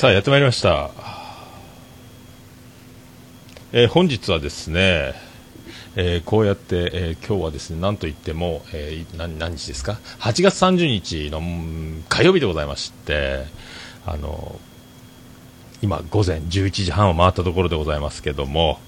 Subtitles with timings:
[0.00, 0.90] さあやってまいりました、
[3.70, 5.12] えー本日はですね、
[5.94, 11.42] えーこうやって、えー今日はですねなんといっても、え何日ですか？8月30日の
[12.08, 13.44] 火曜日でございまして
[14.06, 14.58] あの
[15.82, 18.78] 今午前11時半を回ったところでございますけども、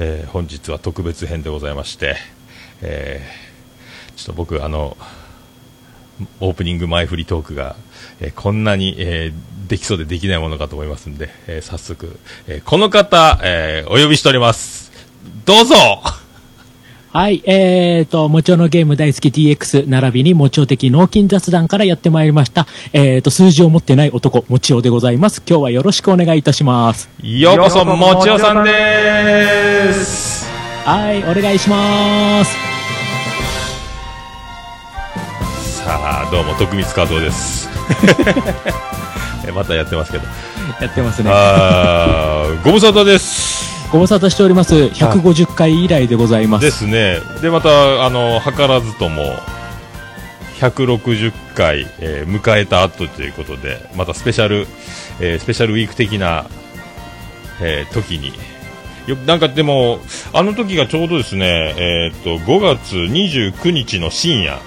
[0.00, 2.16] え本日は特別編でございまして、
[2.82, 3.24] え
[4.16, 4.96] ちょっと僕あの
[6.40, 7.76] オープニング前振りトークが、
[8.18, 14.90] えこんなに、えーできそうでできないものかと思いますんで、えー早速、えーこの方、えーお呼びしております。
[15.44, 15.74] どうぞ
[17.10, 22.66] はい、えーと、もちょのゲーム大好き DX 並びにもちょ的脳筋雑談からやってまいりました。
[22.92, 25.42] えーと、数字を持ってない男、もちおでございます。
[25.48, 27.08] 今日はよろしくお願いいたします。
[27.22, 30.46] ようこそ、もちおさんです
[30.84, 32.54] はい、お願いします。
[35.82, 37.68] さあ、どうも、徳光和夫です。
[39.48, 40.24] えまたやってますけど。
[40.80, 41.30] やってますね。
[42.64, 43.88] ご無沙汰です。
[43.90, 44.74] ご無沙汰しております。
[44.74, 46.64] 150回以来でございます。
[46.64, 47.20] ですね。
[47.40, 49.36] で、また、あの、図らずとも、
[50.60, 54.66] 160回、えー迎えた後ということで、またスペシャル、
[55.20, 56.46] えースペシャルウィーク的な、
[57.60, 58.32] えー時に、
[59.06, 60.00] よなんかでも、
[60.34, 64.58] あの時がちょうどですね、えーっと、5月29日の深夜、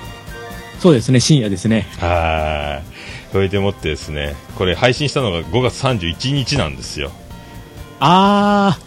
[0.79, 1.87] そうですね、深夜ですね。
[1.99, 2.90] はーい。
[3.31, 7.11] それでもってですね、これ配信したのが5月31日なんですよ。
[7.99, 8.77] あ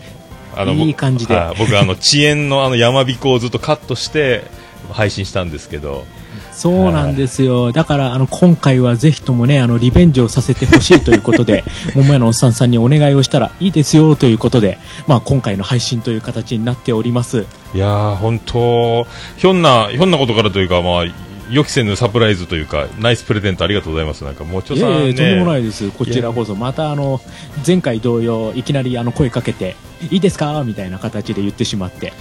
[0.56, 4.44] あいい感じではい僕、あの、遅延のあの山彦をずっとカットして
[4.92, 7.72] 配信したんですけど、ー、そうなんですよ。
[7.72, 11.64] だから、あの、今回はぜひともね、あの、リベンジをさせてほしいということで、
[11.94, 17.46] 桃屋のおっさんさんにお願いをしたらいいですよということで、まあ、今回の配信という形になっております。
[17.74, 21.04] いやー、本当ひょんな、ひょんなことからというか、まあ、
[21.50, 24.24] 予期せぬサプライズというか、ナイスプレゼントありがとうございます。
[24.24, 24.94] なんか、もちょさんね。
[24.94, 25.90] いやいや、とんでもないです。
[25.90, 26.54] こちらこそ。
[26.54, 27.20] また、あの、
[27.66, 29.76] 前回同様、いきなりあの声かけて、
[30.10, 30.62] いいですか？
[30.64, 32.12] みたいな形で言ってしまって。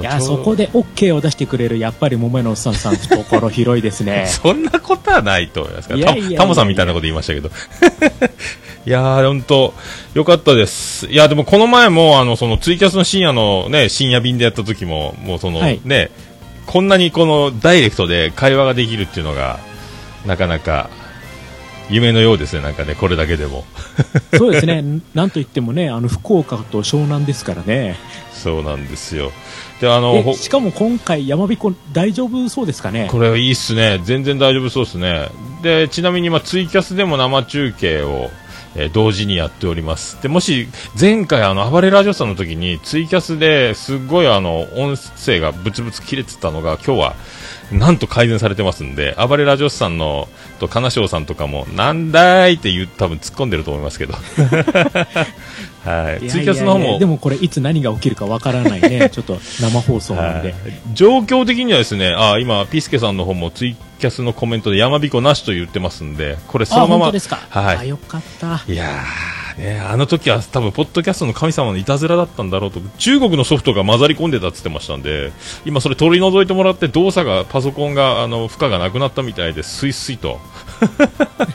[0.00, 0.20] いや。
[0.20, 6.14] そこで OK を出してくれる、やっぱり桃屋のおっさんさん、懐広いですね そんなことはないと思いますから。
[6.36, 7.50] タモさんみたいなこと言いましたけど。
[8.86, 9.74] いやー、本当
[10.14, 11.06] よかったです。
[11.06, 16.10] いや、でもこの前も、あの、そのツイキャスの深夜のね、深夜便でやった時も、もうその、はいね、
[16.70, 19.58] こんなにこのダイレクトで会話ができるっていうのが、
[20.24, 20.88] なかなか、
[21.88, 23.64] 夢のようですね、なんかね、これだけでも。
[24.38, 24.84] そうですね。
[25.12, 27.96] なんといってもね、あの、福岡と湘南ですからね。
[28.32, 29.32] そうなんですよ。
[29.80, 33.08] で、あの、しかも今回、山彦大丈夫そうですかね？
[33.10, 34.00] これはいいっすね。
[34.04, 35.28] 全然大丈夫そうですね。
[35.64, 38.30] で、ちなみに今ツイキャスでも生中継を、
[38.74, 40.20] えー同時にやっております。
[40.22, 47.16] で、もし、前回あの、暴れラジオさんの時にツイキャスですっごいあの、音声がブツブツ切れてたのが今日は、
[47.72, 54.14] なんと改善されてますんで、暴れラジオさんの、と、金賞さんとかも、なんだいって言う、多分突っ込んでると思いますけど。
[55.84, 56.22] はい。
[56.22, 59.08] いやツイキャスの方もで、もこれ、いつ何が起きるかわからないね。
[59.14, 60.56] ちょっと生放送なんではい。
[60.94, 67.04] 状況的にはですね、あ今、ピースケさんの方もツイキャスのコメントで山彦なしと言ってますんで、これそあ、のまま。
[67.04, 67.40] 本当ですか。
[67.48, 68.62] はいあ、よかった。
[68.66, 68.88] いやー、
[69.58, 75.32] ね、あの時は多分、ポッドキャストの神様のいたずらだったんだろうと、中国のソフトが混ざり込んでたって言ってましたんで、
[75.64, 80.40] 今それ取り除いてもらって、動作が、パソコンが、あの、負荷がなくなったみたいで、スイスイと。
[80.86, 81.46] は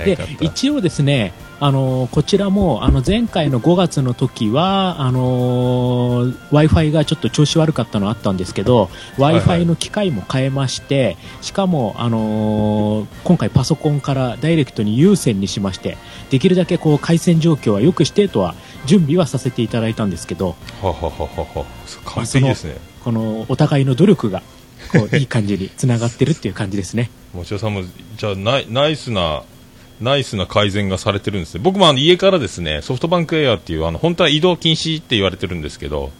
[0.02, 15.96] いで一応ですね、あのーこちらもあの前回の5月の時はあの w i f i がちょっと調子悪かったのあったんですけど w はい i f i の機械も変えまして、しかも、あのー今回パソコンからダイレクトに有線にしまして
[16.30, 18.54] できるだけこう回線状況は良くしてとは
[18.86, 21.64] 準備はさせていただいたんですけどははははは。
[22.04, 22.76] 完璧ですね。
[23.04, 24.42] このお互いの努力が
[24.92, 27.10] こういい感じにつながってるっていう感じですね。
[27.32, 27.82] もちろさんも、
[28.16, 29.42] じゃあナイ、ナイスな、
[30.00, 31.60] ナイスな改善がされてるんですね。
[31.62, 36.10] 僕もあの家からですね、ソフトバンクエアっていう、あの、本当は移動禁止って言われてるんですけど、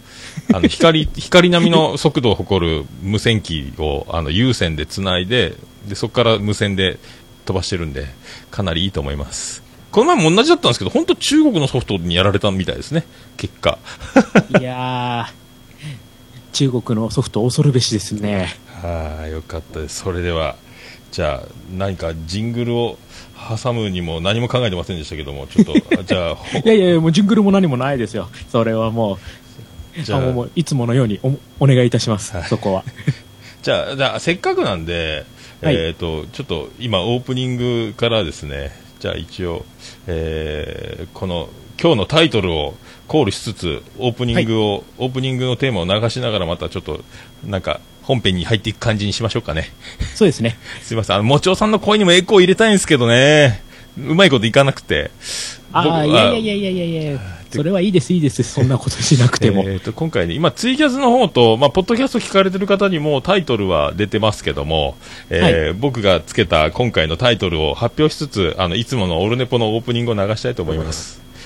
[0.53, 5.55] あの、光、 光並みの速度を誇る無線機を、あの、有線で繋いで、
[5.87, 6.99] で、そこから無線で
[7.45, 8.07] 飛ばしてるんで、
[8.51, 9.63] かなりいいと思います。
[9.91, 13.05] この前も同じだったんですけど、本当中国のソフトにやられたみたいですね、
[13.35, 13.77] 結果。
[14.57, 15.40] いやー
[16.53, 18.47] 中国のソフト恐るべしですね。
[18.81, 20.01] はあ、よかったです。
[20.01, 20.55] それでは、
[21.11, 22.97] じゃあ、何かジングルを
[23.59, 28.29] 挟むにも何も考えてませんでしたけども、ちょっと、あ じゃあ、ほいやいや、もうジングルも何もないですよ。
[28.49, 29.19] それはも
[29.97, 30.21] う、じゃあ
[30.55, 32.83] いつものようにおお願いいたしますはい、そこは。
[33.61, 35.25] じゃあ、じゃあ、せっかくなんで、
[35.61, 39.65] はいえっ、と、ちょっと今オープニングからですね、じゃあ一応、
[40.07, 41.49] えーこの、
[41.79, 42.75] 今日のタイトルを
[43.11, 47.03] コールしつつ、オープニングを、オープニングのテーマを流しながらまたちょっと、
[47.45, 49.69] なんか、本編に入っていく感じにしましょうかね。
[50.15, 50.57] そうですね。
[50.81, 53.63] すいません、あの、もちおさんの声にもエコー入れたいんですけどね。
[53.97, 55.11] うまいこといかなくて、
[55.73, 57.19] ああ、いやいやいやいやいや
[57.51, 59.63] それはいいです、いいです、そんなことしなくても。
[59.67, 64.95] えーと今回ね、今、ツイキャスの方と、まあ、ポッドキャスト聞かれてる方にもタイトルは出てますけども、
[65.29, 71.21] えー僕がつけた今回のタイトルを発表しつつ、あのいつものオルネポのオープニングを流したいと思います。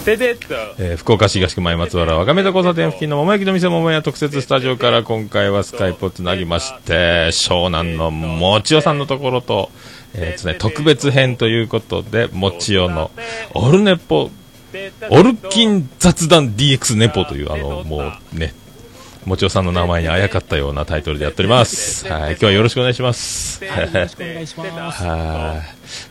[0.00, 9.70] てとえー福岡市東区前松原若め田交差点付近の桃焼きの店桃屋特設スタジオから今回はスカイプをつなぎまして湘南のもちおさんのところと、
[10.14, 13.10] えーですね、特別編ということでもちおの
[13.54, 14.30] オルネポ
[15.10, 18.54] オルキン雑談 DX ネポというあのもうね
[19.26, 22.08] もちおさんの名前にあやかったようなタイトルでやっております。
[22.08, 23.62] はい、今日はよろしくお願いします。
[23.66, 25.04] はい、よろしくお願いします。
[25.04, 25.62] は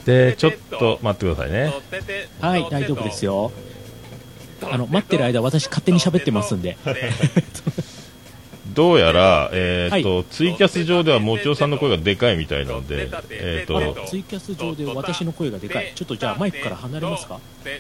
[0.03, 0.06] い。
[0.06, 1.74] で、ちょっと待ってくださいね。
[2.39, 3.51] はい、大丈夫ですよ。
[4.63, 6.77] あの、待ってる間、私勝手に喋ってますんで。
[8.73, 15.91] どうやら、えーとはツイキャス上ではもちおさんの声がでかいみたいなので、えー、とツイキャス上で私の声がでかい。
[15.95, 17.39] ちょっとじゃあマイクから離れますか？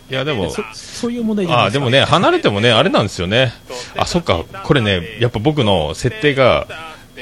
[0.09, 1.85] いやでもそ、そういう問題じゃないですか？
[1.85, 3.53] あーでもね、離れてもね、あれなんですよね、
[3.95, 6.65] あそっか、これね、やっぱ僕の設定が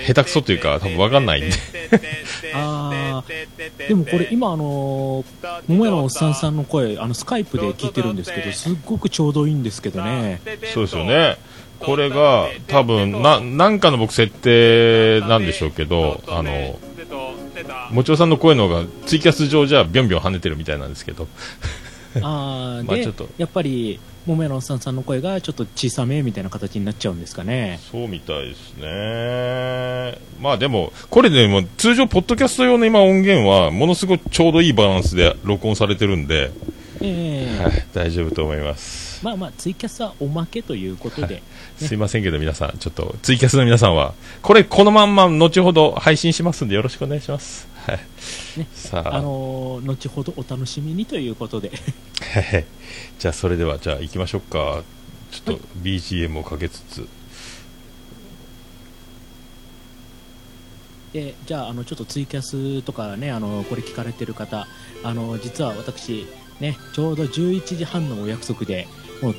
[0.05, 1.55] 下手くそというか、多分わかんないんで、
[2.53, 3.87] あー。
[3.87, 10.41] でもこれ今あのー桃屋のおっさんさんの声、あの、スカイプで聞いてるんですけど、すっごくちょうどいいんですけどね。
[10.73, 11.37] そうですよね、
[11.79, 16.79] これが多分な、なんかの僕、設定なんでしょうけど、あの
[17.91, 21.27] もちおさんの声の方がツイキャス上じゃビョンビョン跳ねてるみたいなんですけど、
[22.21, 27.79] あまあちょっとやっぱり桃屋のおっさんさんの声がちょっと小さめみたいな形になっちゃうんですかね。
[27.91, 30.19] そうみたいですね。
[30.41, 36.51] まあでも、これでも通常、ポッドキャスト用の今音源は、ものすごくちょうどいいバランスで録音されてるんで、
[36.99, 39.23] ええはい、大丈夫と思います。
[39.23, 41.41] まあまあ、ツイキャスはおまけということで、
[41.77, 47.67] すいませんけど皆さん、ちょっとツイキャスの皆さんは、これこのまんま後ほど配信しますんでよろしくお願いします。
[47.87, 48.59] はい。
[48.59, 51.71] ねさあ、あのー後ほどお楽しみにということで、
[52.33, 52.65] はい
[53.19, 54.83] じゃあそれでは、じゃあ行きましょうか。
[55.31, 57.07] ちょっと BGM をかけつつ。
[61.13, 64.67] でじゃああのちょっとツイキャスとかねあのこれ聞かれてる方
[65.03, 66.27] あの実は私
[66.59, 68.87] ねちょうど11時半のお約束で
[69.21, 69.35] もう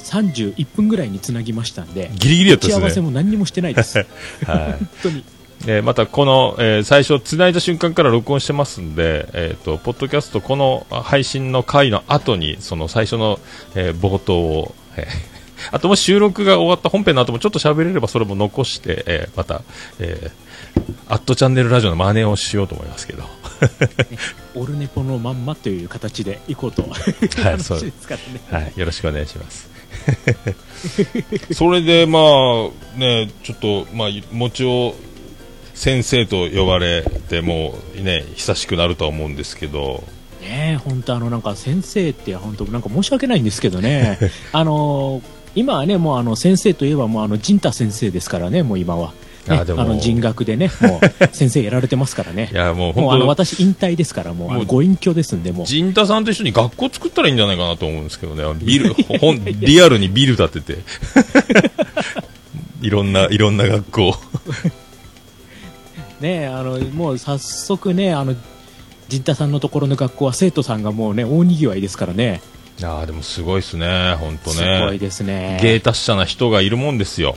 [0.00, 2.90] 31分ぐらいにつなぎましたんでギリギリやった打ち合わ。
[2.90, 4.06] せも何にもしてないです はい。
[4.46, 5.24] 本当に
[5.66, 13.38] えーまたこの、えー最初繋いだ瞬間から録音してますんで、えっ、と、ポッドキャストこの配信の回の後に、その最初の、
[13.74, 15.32] えー冒頭を、えー
[15.70, 19.62] あともし収録が終わった本編の後もちょっと喋れればそれも残して、えーまた、
[19.98, 20.52] えー
[21.08, 23.24] アットチャンネルラジオの真似をしようと思いますけど。
[24.56, 27.00] オルネポのまんまという形でいこうとはい
[27.62, 28.16] そう話ですか
[28.50, 29.70] らねはい、よろしくお願いします。
[31.52, 34.94] それで、まあ、ね、ちょっと、まあ、もちお
[35.74, 40.04] 先生と呼ばれて、もうね、久しくなるとは思うんですけど、
[40.42, 44.18] ねえ本当あのなんか先生って本当なんか申し訳ないんですけどね。
[44.52, 45.22] あの
[45.54, 49.12] 今はねもうあの先生といえばもうあの陣太先生ですからねもう今は、
[49.46, 52.50] ね、あの人学でね もう先生やられてますからね。
[52.52, 55.66] いや、もうもうあの私引退ですからもうご隠居ですんでもう。
[55.66, 60.78] 陣太さんと一緒に学校作ったらいいんじゃないかなと思うんですけどね、 ビル、ほんリアルにビル建てて、
[62.80, 64.16] いろんな、いろんな学校。
[66.22, 68.34] ねえあのもう早速ねあの
[69.08, 72.40] 陣太さんのところの学校は生徒さんがもうね大にぎわいですからね
[72.78, 74.98] いやーでもすごいですね、本当すごいね。
[74.98, 77.36] ですね芸達者な人がいるもんですよ。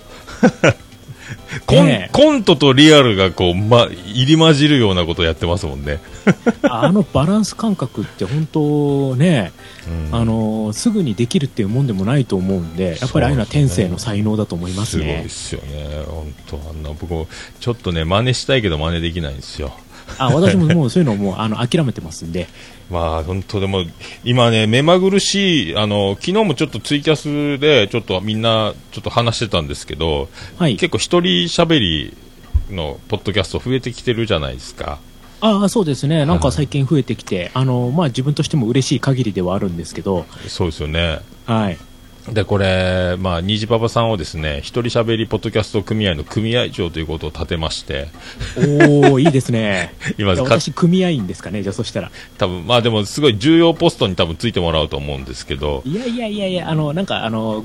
[1.66, 6.00] コンコントとリアルがこう、ま、入り混じるようなことやってますもんね。
[6.64, 9.52] あのバランス感覚って本当ね
[9.88, 10.16] うん。
[10.16, 17.28] あのすぐにできるっていうもんでもないと思うんでやっぱりああいうのは天性の才能だと思いますすごいねですよね、本当あんな僕も
[17.60, 19.78] ちょっとね真似したいけど真似できないんですよ。
[20.18, 22.48] あ私ももうそういうのもうあの諦めてますんで。
[22.90, 23.84] まあ本当でも
[24.24, 30.78] 今ね目まぐるしいあの昨日もちょっとツイキャスでちょっとみんなちょっと話してたんですけど、はい。
[30.78, 32.18] 結構一人喋り
[32.70, 35.00] のポッドキャスト増えてきてるじゃないですか。
[35.42, 36.26] ああそうですね。
[36.26, 40.26] なんか最近増えてきてあのまあ自分としても嬉しい限りではあるんですけど。
[40.48, 41.20] そうですよね。
[41.46, 41.78] はい
[42.32, 48.08] で、これ、まあ、虹パパさんをですね、一人喋りポッドキャスト組合の組合長ということを立てまして、
[49.04, 49.94] おおいいですね。
[50.18, 52.12] 今私組合員ですかねじゃあそしたら。
[52.38, 57.64] 多分、まあでもすごい重要ポストに多分ついてもらうと思うんですけど、いやいやいやいやあのなんかあの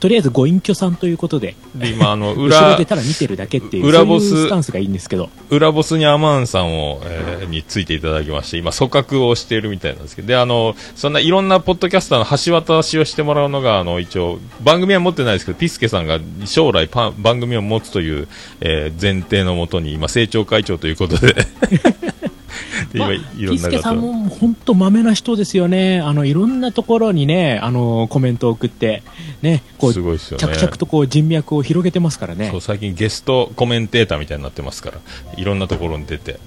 [0.00, 18.28] とりあえずご隠居さんということで、で今あの 後ろただ見てるだけっていう、裏ボススタンスがいいんですけど、裏ボスにアマンさんを、えーについていただきまして、今、組閣をしているみたいなんですけど、で、あの、そんないろんなポッドキャスターの橋渡しをしてもらうのが、あの、一応、番組は持ってないですけど、ピスケさんが将来パン番組を持つという、
[18.60, 21.34] えー前提のもとに、今、政調会長ということで、
[22.94, 26.00] まあピスケさんも本当まめな人ですよね。
[26.00, 29.02] あの、いろんなところにね、あの、コメントを送って、
[29.42, 30.18] ね、こう、ね。
[30.18, 32.60] 着々とこう人脈を広げてますからねそう。
[32.60, 34.98] 最近ゲストコメンテーターみたいになってますから、
[35.36, 36.38] いろんなところに出て。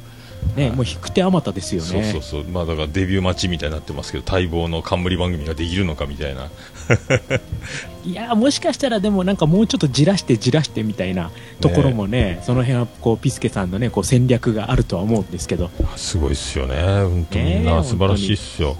[0.56, 1.88] ね、もう引く手あまたですよね。
[1.88, 6.50] そうそうそう、まあ、だからデビュー待ちみたいになってますけど、待望の冠番組ができるのかみたいな、
[8.06, 11.32] いやもしかしたらでもなんかもうちょっとじらしてじらしてみたいな
[11.62, 15.70] ところもねその辺はこうピスケさんのねこう戦略があるとは思うんですけど。
[15.96, 18.78] すごいっすよね、本当みんな素晴らしいっすよ。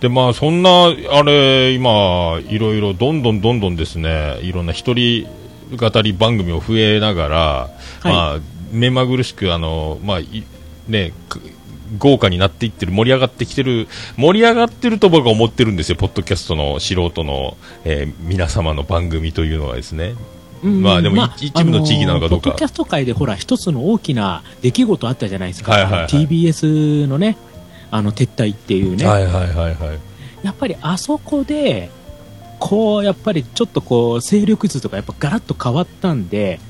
[0.00, 5.26] でまあ、そんな、あれ、今、いろいろどんどんどんどんですね、いろんな一人
[5.74, 7.70] 語り番組を増えながら、
[8.04, 8.38] まあ、
[8.72, 10.44] 目まぐるしく、あの、まあ、い
[10.88, 11.40] ね、く
[11.98, 20.14] 豪華になっていってる、盛り上がってきてる、盛り上がってると僕は思ってるんですよ、ポッドキャストの素人の、えー皆様の番組というのはですね。
[20.62, 27.36] うんまあでも一一部の地域なのかどうかあポッドキャスト界でほら一つの大きな出来事あったじゃないですか、はいはいはいあの TBS のね
[27.90, 29.98] あの撤退っていうね、はいはいはいはい。
[30.42, 31.90] やっぱりあそこで
[32.58, 36.60] こうやっぱりちょっとこう勢力図とかやっぱガラッと変わったんで、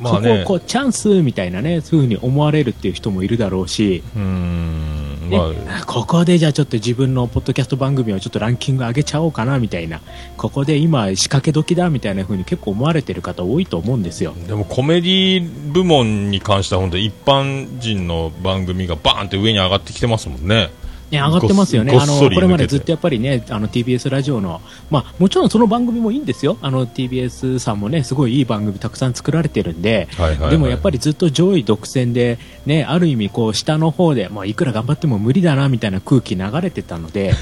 [0.00, 0.40] まあね。
[0.40, 10.00] そこをこ、うチャンスみたいなねそういうふうに思われるっていう人もいるだろうし、うーん、ねまあ、ここでじゃあちょっと自分のポッドキャスト番組をちょっとランキング上げちゃおうかなみたいな。
[10.36, 14.34] ここで今仕掛け時だみたいな風に結構思われてる方多いと思うんですよ。
[14.46, 20.70] でもコメディ部門に関しては本当に一般人の番組がバーンって上に上がってきてますもんね。
[21.10, 24.60] ね、上がってますよね、あのこれまでずっとやっぱりね、あの TBS ラジオの、
[24.90, 30.50] まあ、もちろんその番組もいいんですよ、あの TBS さんもね、すごいいい番組たくさん作られてるんで、はいはいはい。
[30.50, 37.32] でもやっぱりずっと上位独占で、ね、ある意味、こう下の方で、まあ、いくら頑張っても無理だなみたいな空気流れてたので、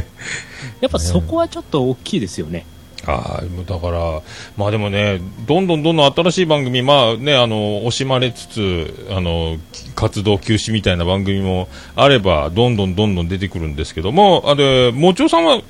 [0.80, 2.66] やっぱそこはちょっと大きいですよね。
[3.12, 4.22] はい、だから、
[4.56, 9.58] まあでもね、どんどんどんどん新しい番組、まあね、あの、惜しまれつつ、あの、
[9.94, 15.60] 活動休止みたいな番組もあれば、どんどんどんどん出てくるんですけども、あれ、もちおさんは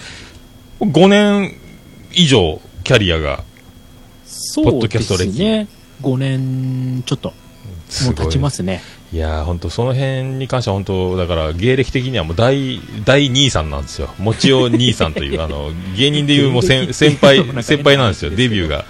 [0.80, 1.54] 5年
[2.12, 3.44] 以上キャリアが、
[4.24, 5.26] そうポッドキャスト歴。
[5.26, 5.68] ですね、
[6.02, 7.32] 5年ちょっと、
[8.04, 8.82] もう経ちますすね。
[9.12, 14.14] いやー本当その辺に関しては本当だから芸歴的にはもう大大兄さんなんですよ。
[14.18, 18.30] もちお兄さんという あの芸人でいうもう先先輩先輩なんですよ。
[18.30, 18.84] デビューが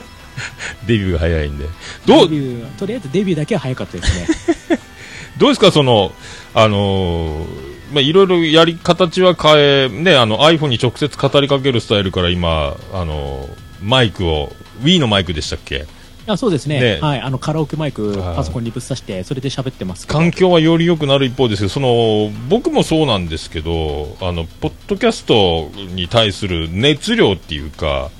[0.86, 1.66] デビューが早いんで。
[2.06, 2.28] どう？
[2.78, 4.78] とりあえずデビューだけは早かったですね。
[5.36, 5.70] どうですか？
[5.70, 6.12] その
[6.54, 13.48] あのーまあいろいろやり形は変えねあの iPhone に直接語りかけるスタイルから今あの
[13.82, 15.84] マイクを Wii のマイクでしたっけ？
[16.26, 16.80] あそうですね。
[16.80, 16.98] ね。
[17.00, 18.36] はい、あのカラオケマイクはい。
[18.36, 20.06] パソコンにぶっ刺してそれで喋ってます。
[20.06, 28.10] 環境はより良くなる一方ですけどその僕もそうなんですけどあのポッドキャストに対する熱量っていうか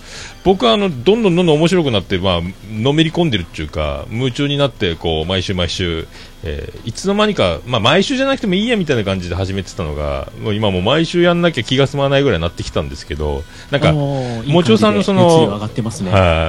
[0.44, 2.40] 僕はあのどんどんどんどん面白くなって、まあ
[2.70, 6.06] のめり込んでるっていうか夢中になってこう毎週毎週、
[6.42, 15.24] えーいつの間にか、まあ、毎週じゃなくてもいいやみたいな感じで始めてたのがもう今もう毎週やんなきゃ気が済まないぐらいになってきたんですけどなんかもちおさんのその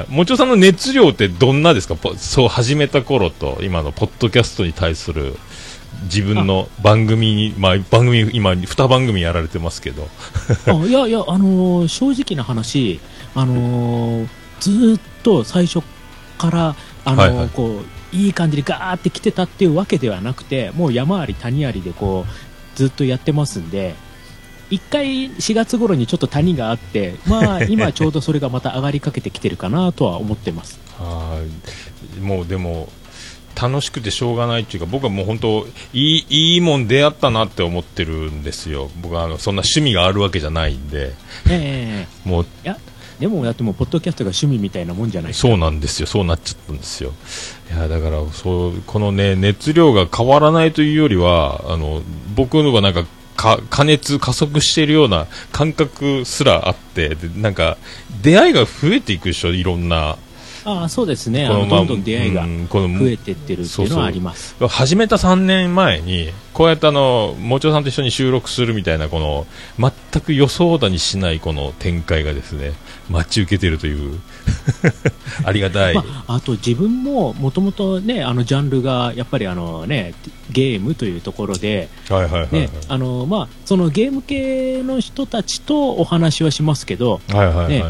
[0.10, 5.38] もちおさんの熱量ってどんなですか、ポそう始めた頃と今のポッドキャストに対する
[6.04, 10.08] 自分の番組に、まあ、番組今、2番組やられてますけど、
[10.68, 13.00] あいやいや、あのー正直な話、
[13.36, 14.28] あのー
[14.60, 15.82] ずーっと最初
[16.38, 17.50] から、あのーはいはい。
[17.50, 23.96] こういい感じでガーって来てたっていうわけではなくてもう山あり谷ありでこうずっとやってますんで
[24.72, 30.80] 1回4月頃にちょっと谷があって、まあ、 今ちょうどそれがまた上がりかけてきてるかなとは思ってます。
[30.98, 31.42] は
[32.18, 32.20] い。
[32.20, 32.90] もうでも、
[33.56, 41.14] 楽しくてしょうがないっていうか、僕はもう本当いい、いいもん出会ったなって思ってるんですよ、僕はあのそんな趣味があるわけじゃないんで、
[41.50, 42.28] ええ。
[42.28, 42.78] もういや
[43.20, 47.14] でもだってもうポッドキャストが趣味みたいなもんじゃないそうなんですよ、そうなっちゃったんですよ。
[47.74, 52.02] いやだからそうこのね熱量が変わらないというよりはあの
[52.36, 53.06] 僕のはなんか
[53.36, 57.78] か加熱加速しているような感覚すらあってでなんか
[58.22, 60.18] 出会いが増えていくでしょいろんな
[60.66, 61.46] ああそうですね。
[61.46, 64.56] あこのまあのどんどん出会いが増えてってるっていうのはあります。
[64.68, 69.46] 始めた3年前にこうやってあのもちおさんと一緒に収録するみたいなこの
[69.78, 72.74] 全く予想だにしないこの展開がですね
[73.10, 74.20] 待ち受けてるという
[75.46, 80.14] ありがたい、まあ、あと自分ももともとねあのジャンルがやっぱりあのね
[80.50, 87.84] ゲームというところで、ゲーム系の人たちとお話はしますけど、はいはいはい、ね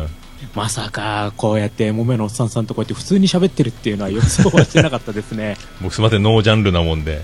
[0.55, 5.57] まさかこうやってもめのおっさんさんとこうやって普通に喋ってるっていうのは予想はしてなかったですね。
[5.81, 7.21] 僕すみません、ノージャンルなもんで。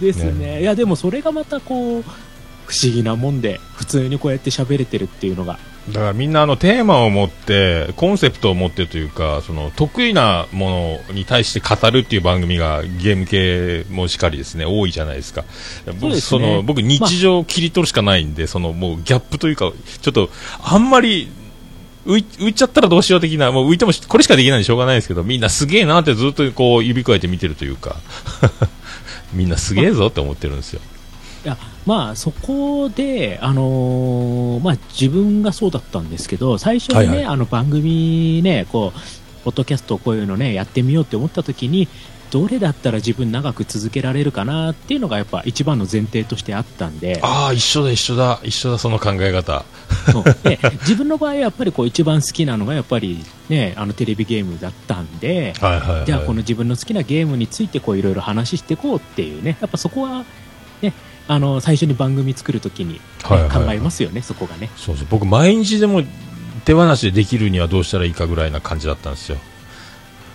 [0.00, 0.60] ですね。
[0.60, 5.58] いやでもそれがまたこう不思議なもんで普通にこうやって喋れてるっていうのが。
[5.88, 15.44] だからみんなあのテーマを持って、コンセプトを持ってというか、その得意なものに対して語るっていう番組がゲーム系もしかりですね、多いじゃないですか。
[15.98, 16.56] 僕、そね。
[16.56, 19.72] の僕日常を切り取るしかないんで、そのもうギャップというか、
[20.02, 20.28] ちょっと
[20.62, 21.28] あんまり
[22.08, 27.96] 浮い浮いちゃったらどうしよう的な、もう浮いてもしこれしかできないんでしょうがないですけど、みんなすげえなってずっとこう指くわえて見てるというか、
[29.34, 30.80] みんなすげえぞって思ってるんですよ。
[31.44, 41.88] いやまあそこで、あのーまあ、自分がそうだったんですけど最初にね、はいはいあの番組ねこうポッドキャストこういうのねやってみようって思った時に
[42.30, 47.18] どれだったら自分長く続けられるかなっていうのがやっぱ一番の前提としてあったんで。
[47.22, 49.64] ああ、一緒だ一緒だ、一緒だその考え方。
[50.12, 50.24] そう。
[50.42, 56.06] で自分の場合はやっぱりこう一番好きなのがやっぱり、ね、あのテレビゲームだったんで、はいはいはい。
[56.06, 59.56] じゃあこの自分の好きなゲームについてこういろいろ話していこうっていうね。
[59.60, 60.24] やっぱそこは、
[60.82, 60.92] ね、
[61.26, 63.66] あの最初に番組作るときに、ねはいはいはい。
[63.66, 64.70] 考えますよねそこがね。
[64.76, 65.06] そうそう。
[65.10, 66.02] 僕毎日でも
[66.64, 69.38] 手放しでできるにはどうしたらいいかぐらいな感じだったんですよ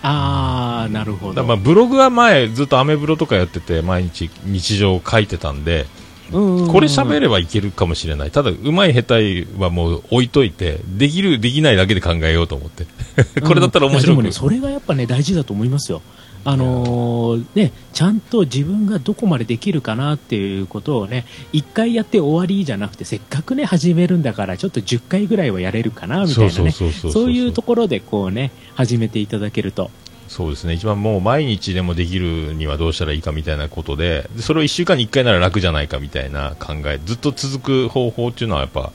[0.03, 1.43] ああなるほど。
[1.43, 5.85] まあブログは前ずっとアメブロとかやってて毎日日常を書いてたんで
[6.31, 8.31] うんこれ喋ればいけるかもしれない。
[8.31, 12.85] ただうまい下手はもう置いといてできるできないだけで考えようと思って。
[13.41, 14.17] これだったら面白く。
[14.17, 16.01] うんでもねそれがやっぱね大事だと思いますよ
[16.45, 29.89] あのーね、ちゃんと自分がどこまでできるかなっていうことをね一回やって終わりじゃなくてせっかくね始めるんだからちょっと10回ぐらいはやれるかなみたいなねそういうところでこうね始めていただけると。
[30.27, 30.73] そうですね。
[30.73, 38.91] 一番もう毎日でもできるにはどうしたらいいかみたいなことででそれを1週間に1回なら楽じゃないかみたいな考えずっと続く方法っていうのはやっぱ、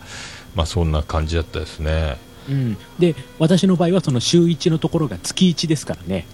[0.56, 2.16] まあ、そんな感じだったですね。
[2.48, 6.26] うん、で私の場合はその週1のところが月1ですからね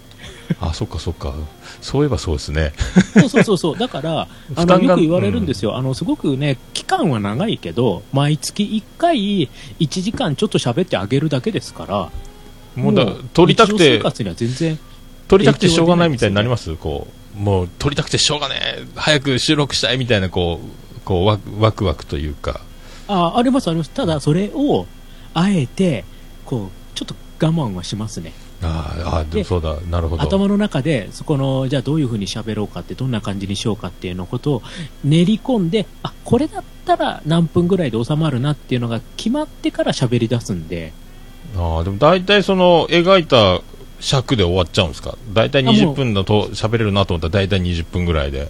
[0.61, 1.33] あそっかそっか。
[1.81, 2.73] そういえばそうですね。
[3.13, 3.77] そうそうそうそう。
[3.77, 12.09] だから あのよく言われるんですよ、あのすごくね期間は長いけど毎月1回1時間ちょっと喋ってあげるだけですから
[12.75, 14.79] もうだ撮りたくて生活には全然
[15.27, 16.75] 撮りたくてしょうがないみたいになります？
[16.75, 22.61] こうもう撮りたくてしょうがねえ早く収録したいみたいなこうこうワクワクワクというか。
[23.07, 23.89] あありますあります。
[23.91, 24.87] ただそれを
[25.33, 26.05] あえて
[26.45, 27.15] こうちょっと
[27.45, 30.23] 我慢はしますねあーあそうだなるほど。
[30.23, 34.61] 頭の中でそこのじゃあどういうふうに喋ろうかってどんな感じにしようかっていうのことを
[35.03, 40.93] 練り込んであこれだったら何分ぐらいで収まるなっていうのが決まってから喋り出すんで。
[41.55, 43.61] あーでも大体その描いた
[43.99, 45.17] 尺で終わっちゃうんですか？
[45.33, 45.95] 大体20あもう。
[45.95, 48.49] 分だと喋れるなと思ったら大体20分ぐらいで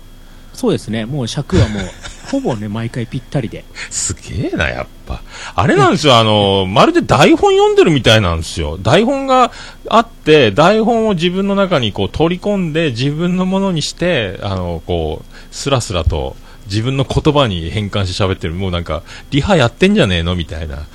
[0.55, 1.83] そうですねもう尺はもう
[2.31, 5.21] ほぼね毎回ぴったりですげえな、やっぱ。
[5.53, 8.77] あれなんですよ、あの、まるで台本読んでるみたいなんですよ。
[8.77, 9.51] 台本が
[9.89, 18.55] あって、台本を自分の中にこう取り込んで、自分のものにして、あの、こう、スラスラと自分の言葉に変換して喋ってる。
[18.55, 20.87] もうなんか、リハやってんじゃねえのみたいな。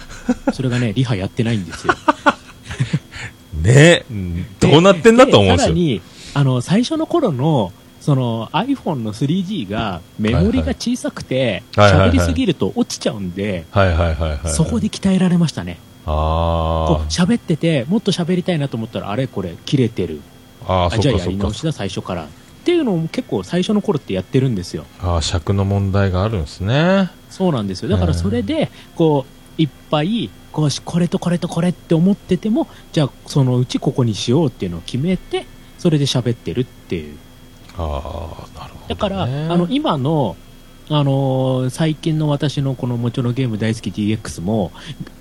[0.53, 1.94] それがね リハやってないんですよ
[3.62, 5.68] ねうんどうなってんだと思うんですよ。
[5.68, 6.01] さらに
[6.35, 14.49] あの最初の頃のその iPhone の 3G がメモリが小さくてはいはいはい喋りすぎると落ちちゃうんで、はいはいはいはい。
[14.49, 20.21] そこで鍛えられましたねあ喋っててもっと喋りたいなと思ったらあれこれ切れてる
[20.67, 20.89] あ。
[20.93, 21.53] あじゃあやり直。
[21.53, 22.29] しだ最初からっ
[22.65, 27.11] ていうのを結構最初の頃ってやってるんですよああ、尺の問題があるんですね。
[27.31, 29.25] そうなんですよだからそれでこ
[29.59, 35.47] ういっぱいこうしこれとこれとこれって思っててもじゃあそのうちここにしようっていうのを決めて
[35.79, 37.17] それで喋ってるっていう
[37.76, 38.85] ああ、なるほど、ね。
[38.88, 40.37] だから、あの今の、
[40.88, 44.72] あのー最近の私のこのもちろんゲーム大好き DX も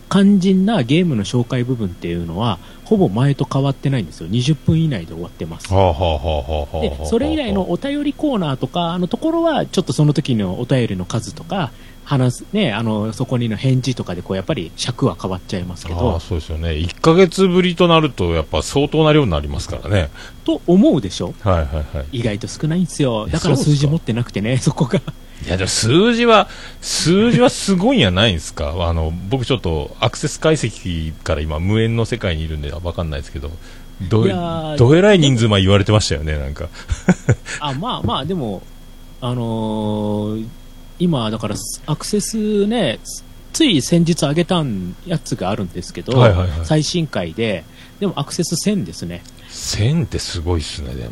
[0.09, 4.27] 肝心なゲームの紹介部分っていうのはほぼ前と変わってないんですよ。
[4.27, 5.71] 20分以内で終わってます。
[5.71, 11.71] はあはあはあはあはあでそれ以来のお便りコーナーとかのところはちょっとその時のお便りの数とか
[12.09, 16.15] 話すねあのそこにの返事とかでこうやっぱり尺は変わっちゃいますけあど。
[16.15, 16.69] あそうですよね。
[16.71, 20.09] 1ヶ月ぶりとなるとやっぱ相当な量になりますからね。
[20.43, 21.35] と思うでしょ？
[21.41, 22.17] はいはいはい。
[22.19, 23.25] 意外と少ないんですよ。
[23.29, 24.99] えだから数字持ってなくてね そこが。
[25.45, 26.49] いやでも数字は
[26.81, 28.73] 数字はすごいんやないんですか？
[28.89, 33.51] あの僕ちょっとアクセス解析から今無縁の世界にいるんでわかんないですけど。
[34.01, 34.23] ど
[34.77, 36.69] どえらい人数前言われてましたよねなんか。
[37.59, 38.63] あまあまあでも
[39.21, 40.45] あのー
[40.99, 42.99] 今だからアクセスね
[43.53, 46.65] つい先日上げたんやつがあるんですけど、はいはいはい。
[46.65, 47.63] 最新回で
[47.99, 49.23] でもアクセス1000ですね。
[49.49, 51.11] 1000ってすごいっすねでも。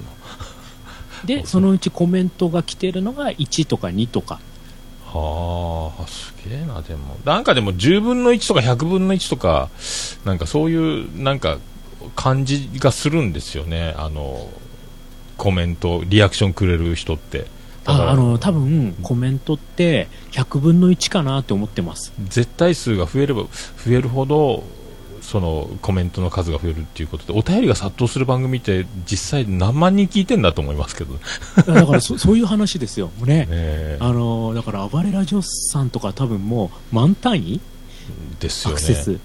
[1.25, 4.39] で そのうちコメントが来てるのが1とか2とか。
[5.05, 7.17] はああすげえなでも。
[7.25, 9.69] なんかでも10分の1とか100分の1とか
[10.25, 11.57] なんかそういうなんか
[12.15, 14.49] 感じがするんですよねあの
[15.37, 17.47] コメントリアクションくれる人って
[17.87, 22.11] ああの多分コメントって100分の1かなって思ってます。
[22.27, 23.49] 絶対数が増えれば増
[23.93, 24.63] えるほど
[25.21, 31.13] そのコメントの数が増えるっていうことでお便りが殺到する番組って実際何万人聞いてんだと思いますけど。
[31.13, 31.19] ね
[31.65, 33.09] だからそ そういう話ですよ。
[33.23, 33.97] ねえ。
[34.01, 37.61] あのだから暴れラジオさんとか多分もう満単位？
[38.39, 38.75] ですよね。
[38.75, 39.19] アクセス、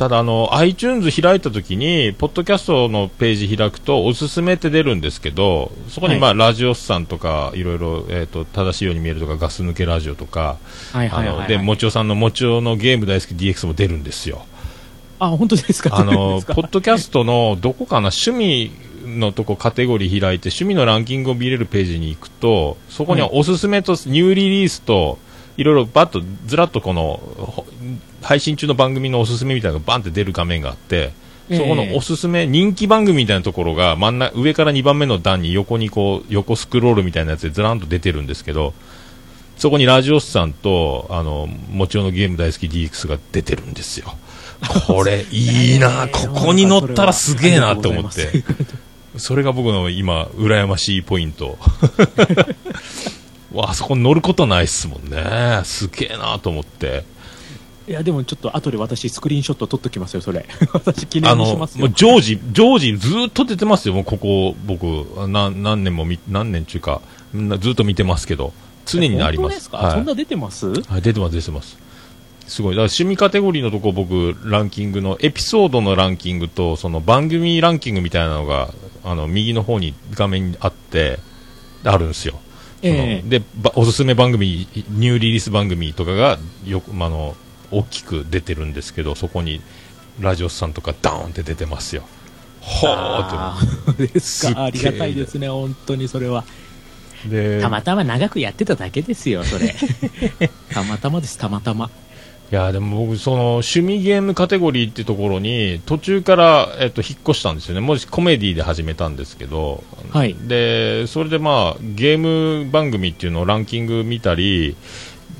[0.00, 6.20] ただあの iTunes 開いたときにポッドキャストのページ開くとおすすめって出るんですけどそこに、はい。
[6.22, 10.56] まあラジオスさんとかいろいろ、えー、と正しいように見えるとかガス抜けラジオとか
[10.92, 14.46] はいはいはい、あのはい、でもちおさんのもちおのゲーム大好き DX も出るんですよ。
[15.18, 15.94] あ本当ですか？
[15.94, 18.70] あのポッドキャストのどこかな趣味
[19.04, 25.18] のとこカテゴリー開いて趣味のランキングを見れるページに行くとそこにはおすすめとニューリリースと
[25.58, 27.66] いろいろバッとずらっとこのほ
[28.22, 31.12] 配信中の番組のおすすめみたいなのがバンって出る画面があって
[31.56, 38.72] そこのおすすめ、人気番組みたいなところが真ん中上から2番目の段に横にこう横スクロールみたいなやつでずらんと出てるんですけど
[39.56, 44.16] そこにラジオスさんとあのもちろんのゲーム大好き DX が出てるんですよ。
[44.86, 48.44] これいいな、 ここに乗ったらすげえなって思って。
[49.16, 51.58] それが僕の今羨ましいポイント。
[53.52, 55.60] わあそこに乗ることないっすもんね。
[55.64, 57.04] すげえなと思って
[57.90, 60.46] いやでもちょっと後で私スクリーンショット撮っときますよそれ。
[60.72, 61.86] 私記あ念にしのますよ。
[61.86, 64.84] もう常時常時ずっと出てますよもうここ僕
[65.26, 67.02] な何年もみ何年中か
[67.34, 68.52] なずっと見てますけど。
[68.86, 69.68] 常になります。
[69.72, 69.90] はい。
[69.92, 70.68] そんな出てます？
[70.68, 71.76] はい、出てます、出てます。
[72.46, 72.74] すごい。
[72.74, 78.72] だから趣味カテゴリーのとこ僕、ランキングの、エピソードのランキングと、その番組ランキングみたいなのが、
[79.04, 81.18] あの、右の方に画面にあって、
[81.84, 82.34] あるんですよ。
[82.82, 83.28] ええ。
[83.28, 87.36] で、ばおすすめ番組、ニューリリース番組とかが、よく、まああの、
[87.70, 89.60] 大きく出てるんですけど、そこに、
[90.20, 92.02] ラジオスさんとかダーンって出てますよ。
[92.60, 94.64] ほーあーですか。
[94.64, 96.40] ありがたいですね本当にそれは。
[96.40, 97.56] って。
[97.56, 99.74] で、たまたま長くやってただけですよそれ。
[100.72, 101.90] たまたまですたまたま。
[102.50, 110.34] いやでも僕、その趣味ゲームカテゴリーってところに途中から、えっと、引っ越したんですよね、もしコメディで始めたんですけど、はい。
[110.34, 112.18] でそれでまあゲー
[112.64, 114.74] ム番組っていうのをランキング見たり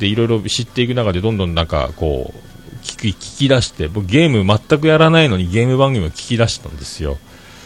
[0.01, 7.19] でいろいろ知っていく中でどんどんなんかこう聞き聞き出して僕ゲーム全くやらないのにゲーム番組を聞き出したんですよ。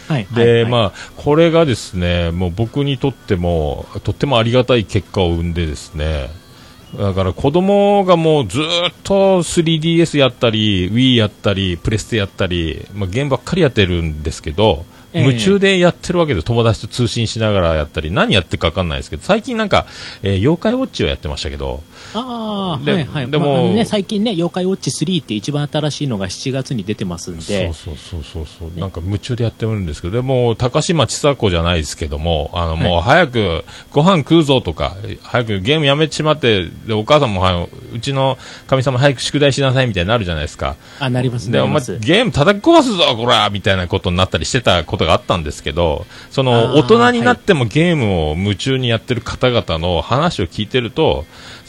[0.09, 0.27] はい。
[0.35, 0.71] で、はいはい。
[0.71, 6.29] まあ、これがですね、もう僕にとっても、とってもありがたい結果を生んでですね、
[6.99, 15.27] だから子供がもうずーっと 3DS やったり、Wii やったり、プレステやったり、まあ、ゲームばっかりやってるんですけど、ええ。
[15.27, 19.87] 夢中でやってるわけで友達と通信しながらやったり、何やってるか分かんないですけど、最近なんか、
[20.23, 21.83] えー妖怪ウォッチをやってましたけど、
[22.15, 23.31] ああではいはい。
[23.31, 27.73] でもまあね、最近ね「妖怪ウォッチ3」って一番新しいのが7月に出てますんで。
[27.75, 40.77] そうそうそうそうそう、なんか夢中でやってるんですけど、でも高島千佐子じゃないですけども、あのもう早くご飯食うぞとか、早くゲームやめてしまって、でお母さんもはうちのかみさんも早く宿題しなさいみたいになるじゃないですか。
[41.01, 51.25] あなりますで、お前ゲーム叩き壊すぞ、こらみたいなことになったりしてたことがあったんですけど、そあの、ー大人になってもゲームを夢中にやってる方々の話を聞いてると、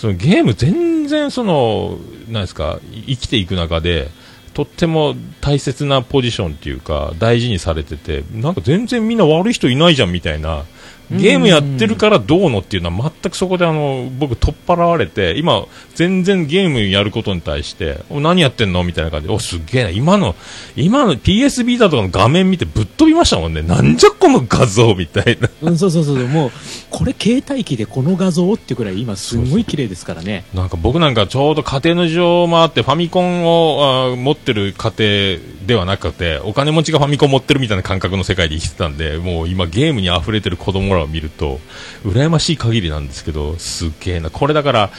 [0.06, 1.98] そのゲーム全然その、
[2.30, 4.10] なんですか、生きていく中で、
[4.54, 10.64] とっても大切なポジションっていうか、大事にされてて、なんか全然みんな悪い人いないじゃんみたいな、
[11.12, 15.66] ゲームやってるからどうのっていうのは全くそこであの、僕取っ払われて、今、
[15.96, 20.36] 全然ゲームやることに対して、お何やってんのみたいな感じで、お、すっげえな、今の、
[20.76, 23.62] 今の PS ビータとかの画面見てぶっ飛びましたもんね。
[23.62, 25.50] なんじゃこの画像みたいな。
[25.62, 26.52] うん、そうそうそうもう
[26.90, 41.60] これ携帯機でこの画像ってくらい今すごい綺麗ですからねなんか僕なんかちょうど家庭の事情もあってファミコンをあー持ってる家庭ではなくてお金持ちがファミコン持ってるみたいな感覚の世界で生きてたんでもう今ゲームに溢れてる子供らを見ると
[42.04, 44.30] 羨ましい限りなんですけどすっげえな。
[44.30, 44.90] これだから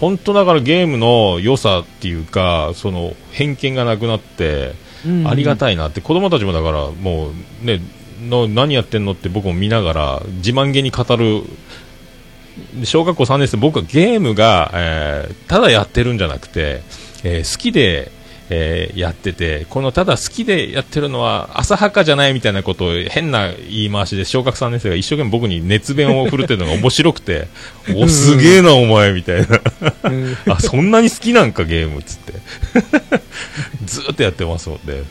[0.00, 4.74] 本当だからゲームの良さっていうかその偏見がなくなって
[5.06, 6.00] うんありがたいなって。
[6.00, 7.32] 子供たちもだからもう
[7.64, 7.80] ね
[8.28, 11.42] の何やってんのって僕も見ながら自慢げに語る。
[12.80, 16.82] で小学校3年生僕はゲームが、えーただやってるんじゃなくて、
[17.22, 18.10] えー好きで、
[18.50, 27.48] えーやっててこのただ好きでやってるのは浅はかじゃないみたいなことを変な言い回しで小学3年生が一生懸命僕に熱弁を振るってるのが面白くて
[27.94, 29.60] おすげえなお前みたいな。
[30.04, 30.36] うん。
[30.50, 32.32] あそんなに好きなんかゲームっつって。
[33.84, 35.02] ずーっとやってますので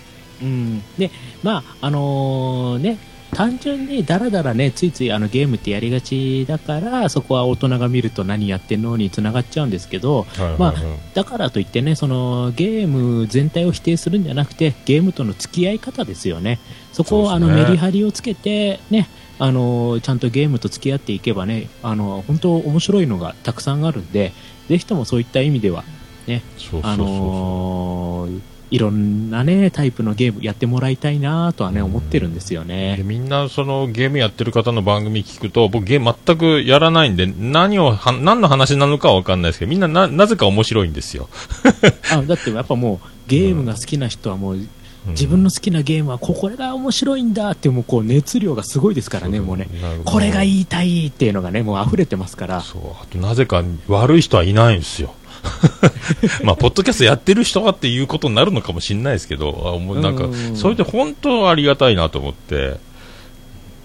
[0.42, 1.10] うん、で
[1.42, 2.98] まああのね
[3.38, 10.60] 単純にだらだらね、ついついあのゲームってやりがちだから、そこは大人が見ると何やってんのに繋がっちゃうんですけど、はいはいはい。
[10.60, 10.74] まあ、
[11.14, 16.60] だからといってね、そのゲーム全体を否定するんじゃなくて、ゲームとの付き合い方ですよね。
[16.94, 24.34] そこをあのメリハリをつけて、ね、あの、ちゃんとゲームと付き合っていけばね、あの、本当面白いのがたくさんあるんで、
[24.68, 25.84] ぜひともそういった意味では、
[26.26, 26.42] ね、
[26.82, 33.02] あのーいろんなね、タイプのゲームやってもらいたいなとはね、思ってるんですよでね。
[33.04, 41.30] みんなそのゲームやってる方の番組聞くと僕ゲーム全くやらないんで何をは何の話なのかは分かんないですけどみんなななぜか面白いんですよ、
[42.12, 44.70] あだってやっぱもう、ゲームが好きな人はもう、うん
[45.08, 49.70] 自分の好きなゲームはここれが面白いんだってもうこう熱量がすごいですからね、もうね。
[50.04, 52.62] これが言いたいっていうのがね、もう溢れてますから。
[52.62, 55.14] そうあとなぜか悪い人はいないんですよ
[56.44, 60.56] まあポッドキャストやってる人がっていうことになるのかもしれないですけどあなんかうん。
[60.56, 62.76] それで本当ありがたいなと思って。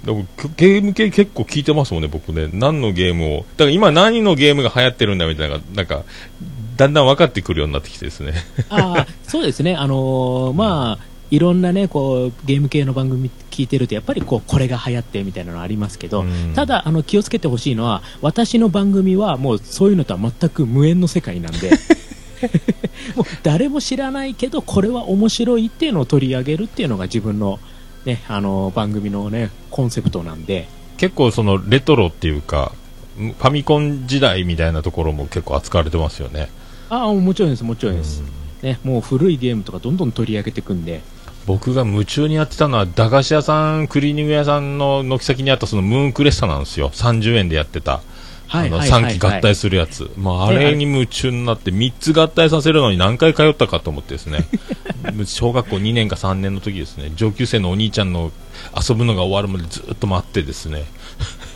[0.05, 2.49] でもゲーム系結構聞いてますもんね僕ね。
[2.53, 3.37] 何のゲームを。
[3.57, 6.03] だから今何のゲームが流行ってるんだみたいななんか
[6.77, 8.35] だんだん分かってくるようになってきてですね。
[8.69, 9.77] ああ、そうですね。
[9.77, 16.53] あのーまあ、いろんなね、こう、ゲーム系の番組聞いてると、やっぱりこう、これが流行ってみたいなのありますけど、うん。
[16.55, 21.71] ただ、あの、気をつけてほしいのは、私の番組はもうそういうのとは全く無縁の世界なんで、
[23.17, 27.59] もう誰も知らないけど、これは面白いっていうのを取り上げるっていうのが自分の、
[28.05, 30.69] ね、あの、番組のね、コンセプトなんで、
[30.99, 32.73] 結構そのレトロっていうか
[33.17, 36.49] ファミコン時代みたいなところも結構扱われてますよね。
[36.91, 38.23] ああ、もちろんです、もちろんです。
[38.63, 41.01] ね、もう古いゲームとかどんどん取り上げていくんで、
[41.47, 46.91] 僕が夢中にやってたのは駄菓子屋さんクリーニング屋さんの軒先にあったそのムーンクレスタなんですよ。
[46.91, 48.01] 30円でやってた。
[48.47, 49.03] はいあの3はいはい。
[49.05, 54.47] はい機合体するやつ、まあ、あれに夢中になって3つ合体させるのに何回通ったかと思ってですね。
[55.25, 57.13] 小学校2年か3年の時ですね。
[57.17, 58.31] 上級生のお兄ちゃんの
[58.89, 60.85] 遊ぶのが終わるまでずっと待ってですね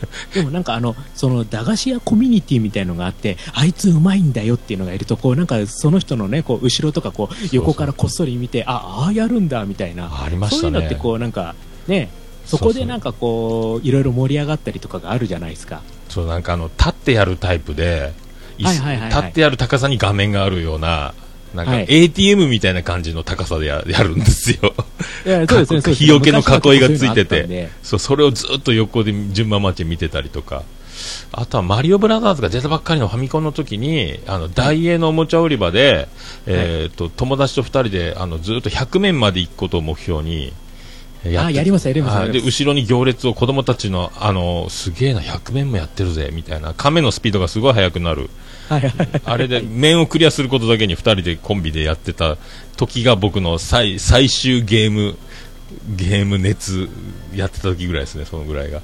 [0.33, 10.23] でもなんかあの、その駄菓子屋コミュニティみたいのがあって、あいつうまいんだよっていうのがいると、こうなんかその人のね、こう後ろとかこう横からこっそり見て、あ、ああやるんだみたいな。
[10.23, 11.55] ありましたねそういうのってこうなんか、
[11.87, 12.09] ね、
[12.45, 15.81] そこでなんかこう、いろいろ盛り上がったりとかがあるじゃないですか。
[16.09, 18.13] そうなんかあの立ってやるタイプで、
[18.57, 21.13] いはいはいはいはい立ってやる高さに画面があるような
[21.53, 21.85] なんかはい。
[21.87, 24.73] ATM みたいな感じの高さでや やるんですよ。
[25.25, 25.95] いやそうですねそうですね。
[25.95, 27.43] 日よけの囲いがついてて。
[27.43, 30.63] でそうそれをずっと横で順番待ち見てたりとか。
[31.31, 36.07] あとはマリオブラザーズが出たばっかりのファミコンの時にあのダイエーのおもちゃ売り場で、
[36.47, 40.53] えー、と友達と2人であのずっと100面まで行くことを目標に
[41.23, 42.31] やってあやりますやりますはい。
[42.31, 46.73] で後ろに行列を子供たちのあのすげえな100面もやってるぜみたいな。
[46.73, 48.29] 亀のスピードがすごい速くなる。
[48.69, 52.37] あれで面をクリアすることだけに2人でコンビでやってた
[52.75, 55.17] 時が僕の最最終ゲーム
[55.95, 56.89] ゲーム熱
[57.33, 58.81] やってた時ぐらいですねそのぐらいが。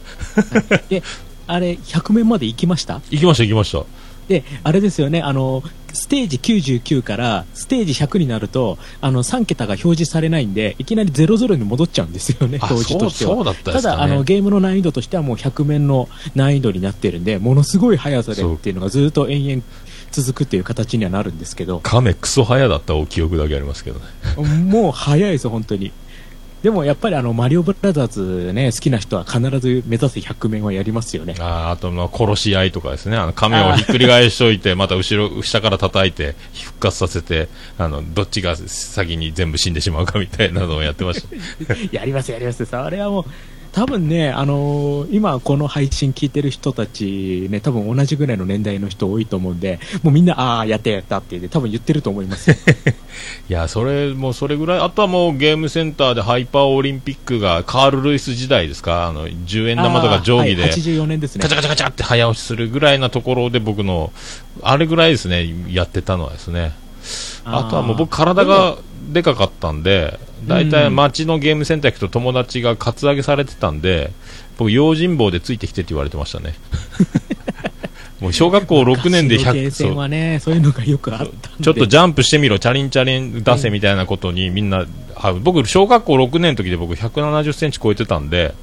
[0.90, 1.02] で、
[1.48, 3.02] あれ、100面まで行きました？
[3.10, 3.86] 行きました行きました。
[4.28, 5.64] で、あれですよね、あの、
[5.94, 13.46] ステージ99からステージ100になると、あの、3桁が表示されないんで、いきなり00に戻っちゃうんですよね、あ表示としては。
[13.46, 19.64] たねただ、あの、ゲームの難易度としてはもう100面の難易度になってるんで、ものすごい速さでっていうのがずっと延々
[20.12, 24.06] 続くっていう形にはなるんですけど、亀クソ早だったお記憶だけありますけどね
[24.64, 25.92] もう速いです、本当に。
[26.64, 31.36] でもやっぱりあの、マリオブラザーズね、好きな人は必ず目指せ100面はやりますよね。
[31.40, 42.66] あーあとまあ殺し合いとかですねあの亀をひっくり返しといて また後ろ下から叩いて復活させてあのどっちが先に全部死んでしまうかみたいなのをやってました やります、やります。
[42.66, 43.26] それはもう、
[43.74, 52.56] 多分ね、あのー今この配信聞いてる人たちね、多分同じぐらいの年代の人多いと思うんで、もうみんな、ああ、やったやったって言って多分言ってると思いますよ。
[53.50, 59.08] いやそれもうそれぐらいあとはもうゲームセンターでハイパーオリンピックがカール・ルイス時代ですか？
[59.08, 61.58] あの10円玉とか定規ではい84年ですねガチャ。
[61.58, 64.12] ガチャガチャって早押しするぐらいなところで僕の
[64.62, 66.72] あれぐらいですねやってたのはですね
[67.46, 68.78] あとはもう僕体が
[69.12, 74.12] でかかったんで大体街のゲームセンター行くと友達がカツアゲされてたんで
[74.58, 76.54] 僕用心棒でついてきてって言われてましたね。
[78.20, 79.98] もう小学校6年で100昔のゲーセンそう。
[79.98, 81.50] はね、そういうのがよくあった。
[81.62, 88.56] ちょっとジャンプしてみろチャリンチャリン出せみたいなことにみんな、あ僕小学校6年の時で僕170センチ超えてたんで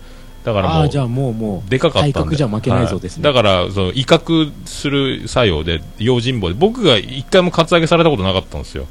[0.44, 2.12] だからもうじゃあもうもう、でかかったんで。
[2.12, 3.24] 体格じゃ負けないぞですね。
[3.28, 3.34] はい。
[3.34, 8.86] だからその威嚇する作用で用心棒で僕が一回もカツアゲされたことなかったんですよ。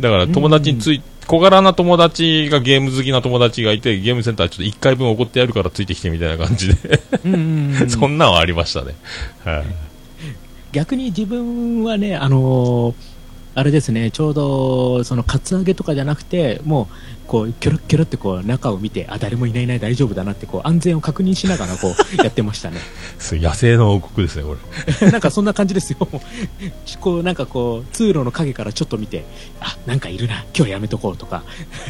[0.00, 7.74] だから友達につい小柄な友達がゲーム好きな友達がいてゲームセンターちょっと1回分怒ってやるからついてきてみたいな感じで、うん。
[7.88, 8.96] そんなんはありましたね、
[9.44, 9.64] はい。
[10.72, 12.94] 逆に自分はね、あのー
[13.58, 16.86] あれですね、ちょうど、その、カツアゲとかじゃなくて、も
[17.17, 22.78] う、こう、キョロッキョロってこう、中を見て、あ、誰もいないいない大丈夫だなって、こう、安全を確認しながら、こう、 やってましたね。
[23.32, 24.56] 野生の王国ですね、こ
[25.00, 25.10] れ。
[25.12, 26.08] なんかそんな感じですよ。
[27.00, 29.26] こう、なんかこう、通路の影からちょっと見て、
[29.60, 31.42] あ、なんかいるな、今日やめとこうとか、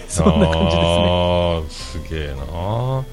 [0.08, 0.82] そんな感じですね。
[0.82, 3.04] ああ、すげえな。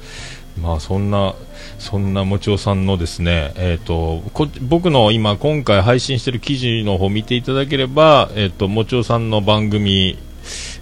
[0.62, 1.36] まあそんな、
[1.80, 10.18] そんなもちおさんのですね、えっ、とこ、僕の今、今回配信してる記事の方見ていただければ、えっ、と、もちおさんの番組、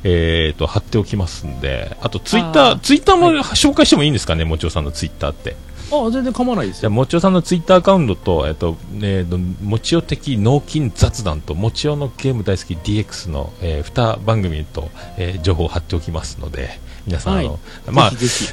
[0.03, 5.55] えっ、と、貼っておきますんで、あとツイッター、ツイッターも紹介してもいいんですかね、もちおさんのツイッターって。
[5.91, 6.95] あ、全然構わないですじゃあ、よ。
[6.95, 17.45] もちおさんのツイッターアカウントと、えっ、と、えーと、もちお的脳筋雑談と、もちおのゲーム大好き DX の、えー、2番組と、えー情報を貼っておきますので、皆さん、はい。
[17.45, 17.59] あの、
[17.91, 18.11] まあ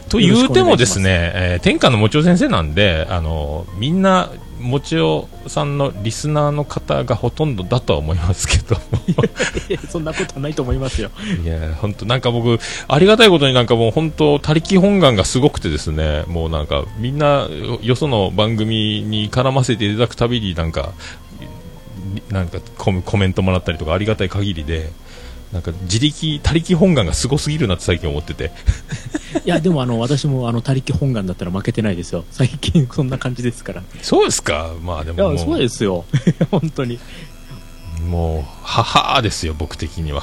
[0.08, 8.76] と言うてもですよね、えー天下のもちお先生なんで、あの、みんな、もちおさんのリスナーの方がほとんどだとは思いますけど。
[9.88, 11.10] そんなことはないと思いますよ。
[11.42, 20.92] いや、本当なんか僕、ありがたいことになんかもう本当、他力本願がすごくてですね、もうなんか、みんな、よよその番組に絡ませていただくたびになんか、
[22.30, 24.90] なんかコメントもらったりとかありがたい限りで、
[25.52, 28.52] なんか自力、他力本願がすごすぎるなって最近思ってて。
[29.44, 32.24] いや、でもあの、私もあの、他力本願だったら負けてないですよ。
[32.30, 33.80] 最近そんな感じですから。
[33.80, 34.70] いそうですか？
[34.82, 36.04] まあでももや、そうう、ですよ。
[36.52, 36.98] 本当に。
[38.08, 40.22] もう、母ですよ、僕的には。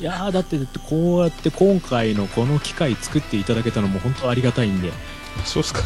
[0.00, 4.92] いやーだって、だってこうやって今回のこの機会作っていただけたのも本当ありがたいんで。
[5.44, 5.80] そうですか。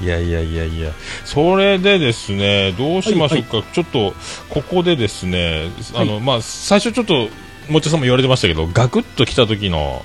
[0.00, 0.92] いやいやいやいや、
[1.24, 4.14] それでですね、どうしましょうか、ちょっと
[4.48, 7.28] ここでですね、あの、まあ、最初ちょっと、
[7.68, 10.04] もちろさんも言われてましたけど、ガクッと来た時の、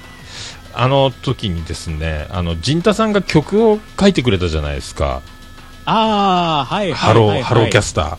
[0.73, 5.21] あの時にですね、あの、陣太さんが曲を書いてくれたじゃないですか。
[5.85, 6.93] ああ、はい、はい。
[6.93, 8.17] ハロー、はいハローキャスター。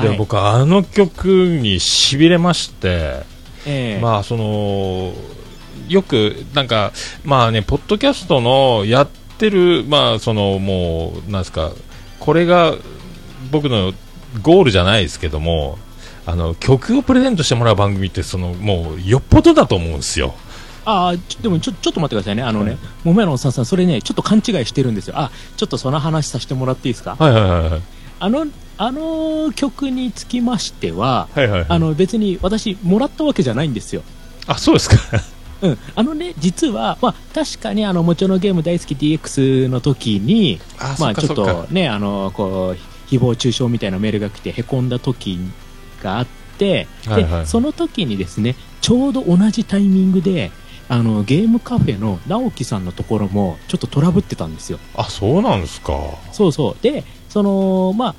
[0.00, 0.08] はい。
[0.10, 3.22] で、僕、あの曲に痺れまして、
[3.66, 4.00] ええ。
[4.00, 5.12] まあ、その、
[5.88, 6.92] よく、なんか、
[7.24, 11.72] まあね、ポッドキャストのやってる、まあ、その、もう、なんですか、
[12.20, 12.74] これが
[13.50, 13.92] 僕の
[14.42, 15.78] ゴールじゃないですけども、
[16.26, 20.34] あの、曲をプレゼントしてもらう番組って、その、もう、よっぽどだと思うんですよ。
[20.84, 22.44] ああ、でもちょちょっと待ってくださいね。
[22.44, 25.14] あのね、桃屋のおっさんさん、それね、ちょっと勘違いしてるんですよ。
[25.18, 27.16] あ、ちょっとその話させてもらっていいですか？
[27.18, 27.82] はいはいはいはい。
[28.20, 28.46] あの、
[28.78, 31.66] あの曲につきましては、はいはいはい。
[31.68, 34.02] あの別に私、もらったわけじゃないんですよ。
[34.46, 34.96] あ、そうですか。
[35.66, 45.38] うん、あのね、実は、まあ、確かにあの、もちろのゲーム大好き DX の時に、あまあ、ちょっとね、あの、こう、誹謗中傷みたいなメールが来て、へこんだ時
[46.02, 46.26] があっ
[46.58, 50.50] て、はいはいで、その時にですね、ちょうど同じタイミングで、
[50.88, 54.78] あの、ゲームカフェの直樹さんのところも、ちょっとトラブってたんですよ。
[54.94, 55.92] あ、そうなんですか。
[56.32, 56.82] そうそう。
[56.82, 58.14] で、その、まあ、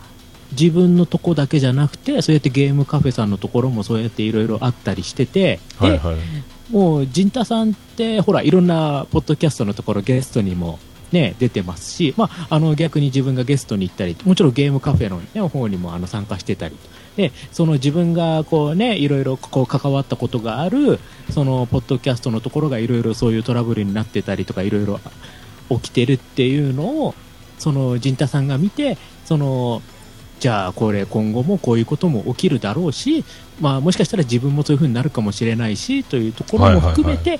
[0.51, 6.15] 自分のとこだけじゃなくて、そうやってゲームカフェさんのところもそうやっていろいろあったりしてて、で、はいはい。
[6.71, 10.79] もう、陣太さんって、ほら、いろんなポッドキャストのところゲストにも
[11.11, 16.75] ね、出てますし、まあ、あの、逆に自分がゲストに行ったり、もちろんゲームカフェの、ね、方にもあの参加してたり、
[17.15, 20.99] で、その自分がこうね、いろいろこう関わったことがある、
[21.31, 24.99] その、ポッドキャストのところがいろいろそういうトラブルになってたりとか、いろいろ
[25.69, 27.15] 起きてるっていうのを、
[27.57, 29.81] その、陣太さんが見て、その、
[30.39, 33.25] じゃあこれ今後もこういうことも起きるだろうし、
[33.59, 37.39] まあ、もしかしたら自分もそういう風になるかもしれないしというところも含めて、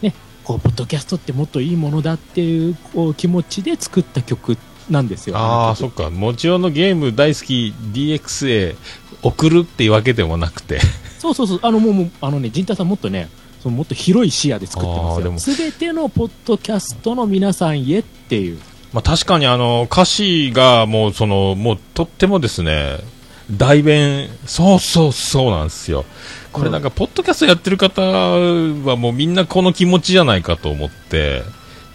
[0.00, 0.14] ね、
[0.44, 4.56] こうポッドキャストってもっといいものだっていうこう気持ちで作った曲
[4.90, 5.36] なんですよ。
[5.36, 6.10] ああ、そっか。
[6.10, 8.76] もちろんのゲーム大好き DX へ
[9.22, 10.80] 送るっていうわけでもなくて。
[11.18, 13.28] そうそうそう、あのもうもうあのね、陣太さんもっとね、
[13.62, 15.38] そのもっと広い視野で作ってますよ。
[15.38, 18.58] すべてのポッドキャストの皆さんへっていう。
[18.92, 22.98] まあ、確かにあの歌詞がもうそのもうとってもですね
[23.50, 26.04] 代弁そうそうそうなんですよ。
[26.52, 31.42] これなんかポッドキャストやってる方はもうみんなこの気持ちじゃないかと思って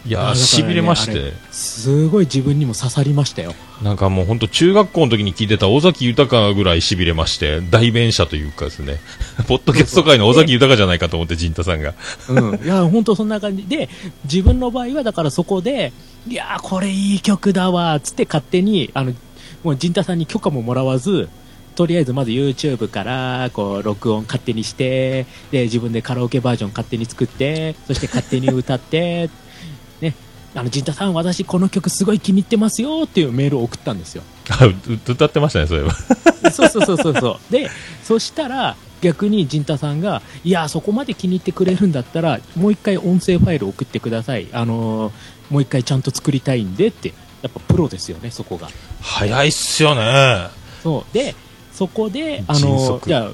[0.08, 1.34] いやしびれまして。
[1.52, 3.54] すごい自分にも刺さりましたよ。
[3.82, 9.00] なんかもう本当中学校の時に聞いてた尾崎豊ぐらいしびれまして代弁者というかですね。
[9.46, 11.92] ポッドキャスト界の尾崎豊じゃないかと思って陣太さんが。
[12.28, 13.66] うん、いや本当そんな感じ。
[13.66, 13.90] で
[14.24, 15.92] 自分の場合はだからそこで
[16.26, 19.12] いやーこれいい曲だわーっつって勝手にあの
[19.62, 21.28] もう陣太さんに許可ももらわず
[21.74, 29.30] とりあえずまず YouTube からこう録音勝手にしてで自分でカラオケバージョン勝手に作ってそして勝手に歌ってね
[30.58, 34.22] あの陣太さん私この曲すごい気に入ってますよっていうメールを送ったんですよ
[35.08, 35.92] 歌ってましたねそういえば
[36.50, 37.52] そうそうそうそうそう。
[37.52, 37.68] で、
[38.02, 44.48] そしたら、逆に陣太さんが、いや、そこまで気に入ってくれるんだったら、もう一回音声ファイル送ってください。
[44.52, 45.12] あのー
[45.50, 48.68] もう一回ちゃんと作りたいんでって、やっぱプロですよね、そこが。
[49.00, 50.48] 早いっすよね
[50.82, 51.14] そう。
[51.14, 51.34] で、
[51.72, 53.30] そこで、あ迅のー速じゃあ、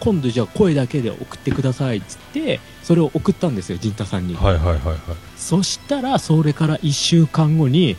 [0.00, 4.98] 今度じゃあ声だけで送ってくださいっつってそれを送ったんですよ陣太さんに、はいはいはいはい。
[5.36, 7.96] そしたらそれから1週間後に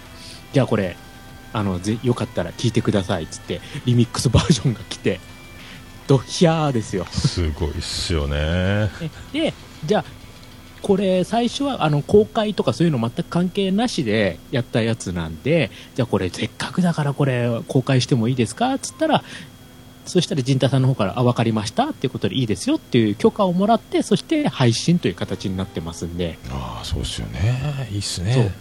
[0.53, 0.95] じゃあこれ
[1.51, 5.19] あのぜよかったら聞いてくださいっつってリミックスバージョンが来て
[6.07, 7.03] ドヒャーですよ。
[7.11, 8.89] すごいっすよね。
[9.33, 9.53] で
[9.85, 10.05] じゃあ
[10.81, 19.21] これ最初はあの公開とかそういうの全く関係なしでやったやつなんでじゃあこれせっかくだからこれ公開してもいいですかっつったら
[20.07, 26.37] そしたら陣太さんの方から「あ分かりました」っていうことでいいですよっていう許可をもらってそして配信という形になってますんで。
[26.49, 27.87] ああそうっすよね。
[27.91, 28.53] いいっすね。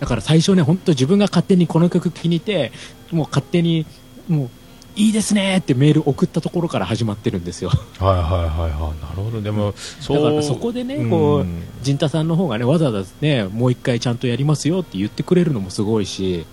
[0.00, 2.72] だから最初ね本当自分が勝手にこの曲気に入って
[3.10, 3.86] もう勝手に
[4.28, 4.50] もう
[4.96, 7.70] いいですねってメール送ったところから始まってるんですよ。
[7.70, 9.02] はいはいはいはい。
[9.02, 9.40] なるほど。
[9.40, 11.46] でもそうだからそこでねこう
[11.82, 16.46] 陣太さんの方がねわざわざねもう一回ちゃんとやりますよって言ってくれるのもすごいし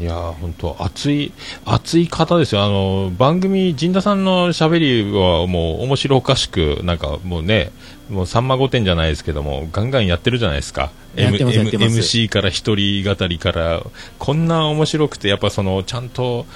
[0.00, 1.32] いやー本当熱い
[1.66, 2.62] 熱い方ですよ。
[2.64, 7.70] あの番組陣田さんの喋りはもう面白おかしくなんかもうね
[8.08, 10.90] もうさんま御殿じゃないですけどもガンガンやってるじゃないですか。
[11.14, 11.98] やってます M- やってます。
[11.98, 13.82] MC から一人語りから。
[14.18, 16.46] こんな面白くてやっぱそのちゃんと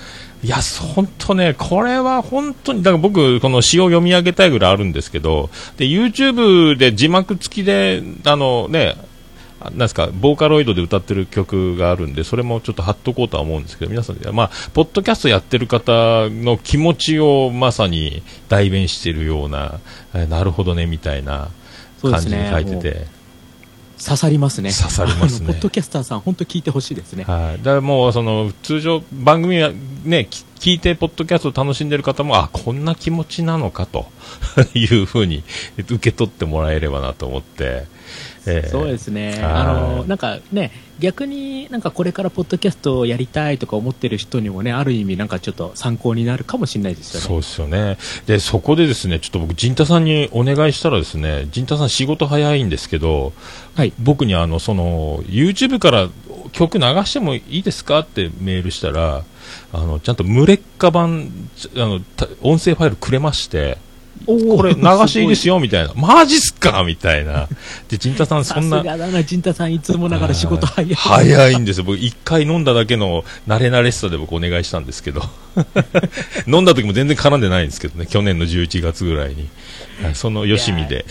[0.43, 0.57] いや
[0.95, 9.05] 本当ねこれは本当にだから僕この詩を読み上げたいぐらいあるんですけどで YouTube で字幕付きであのねあ
[9.71, 19.81] なんですかボーカロイドで歌ってる曲があるんでそれもちょっと貼っとこうとは思うんですけど皆さん、まあ、ポッドキャストやってる方の気持ちをまさに代弁しているような、
[20.15, 21.51] えーなるほどねみたいな
[22.03, 23.07] 感じに書いてて、
[24.03, 24.71] 刺さりますね。
[24.71, 25.47] 刺さりますね。
[25.49, 27.25] ポッドキャスターさん本当聞いてほしいですね。
[27.25, 29.73] はい、だからもうその通常番組は
[30.05, 34.07] ねき聞いてポッドキャストを楽しんでる方もあこんな気持ちなのかと
[34.75, 35.45] いうふうに
[35.79, 37.87] 受け取ってもらえればなと思って、
[38.47, 47.27] えーそうですね、はいあのなんかね、逆になんかこれからポッドキャストをやりたいとか思ってる人にもね、ある意味、なんかちょっと参考になるかもしれないですよね。
[47.27, 47.99] そうですよね。
[48.27, 53.33] で、そこでですね、ちょっと僕、陣太さんにお願いしたらですね、陣太さん仕事早いんですけど、
[53.75, 56.09] はい、僕にあの、その、YouTube から
[56.53, 59.25] 曲流してもいいですかってメールしたら、
[59.73, 61.31] あの、ちゃんと無劣化版、
[61.75, 63.79] あの、た音声ファイルくれまして、
[64.27, 65.57] これ流していいですよ。
[65.57, 65.93] よ、みたいな。
[65.97, 67.49] マジっすかみたいな。
[67.89, 68.83] で、陣太さんそんな。
[68.83, 70.95] がだな、陣太さん、いつもながら仕事早い。
[70.95, 71.85] 早いんですよ。
[71.85, 75.23] 僕、一回飲んだだけの慣れ慣れしさで僕お願いしたんですけど。
[76.47, 78.07] 飲んだ時も全然絡んでないんですけどね。
[78.07, 79.49] 去年の11月ぐらいに。
[80.03, 81.07] はいそのよしみで。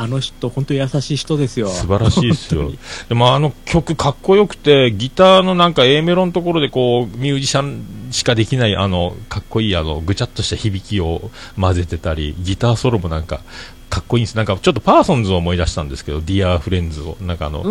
[0.00, 1.68] あの人、本当優しい人ですよ。
[1.68, 2.70] 素晴らしいですよ。
[3.08, 13.40] でもあの曲かっこよくて、ギターのなんか A メロのところでこう、ミュージシャンしかできないあの、かっこいいあの、ぐちゃっとした響きを混ぜてたり、ギターソロもなんか、
[13.88, 14.36] かっこいいんです。
[14.36, 17.16] なんかちょっとパーソンズを思い出したんですけど、ディアーフレンズを。
[17.20, 17.64] なんかあの、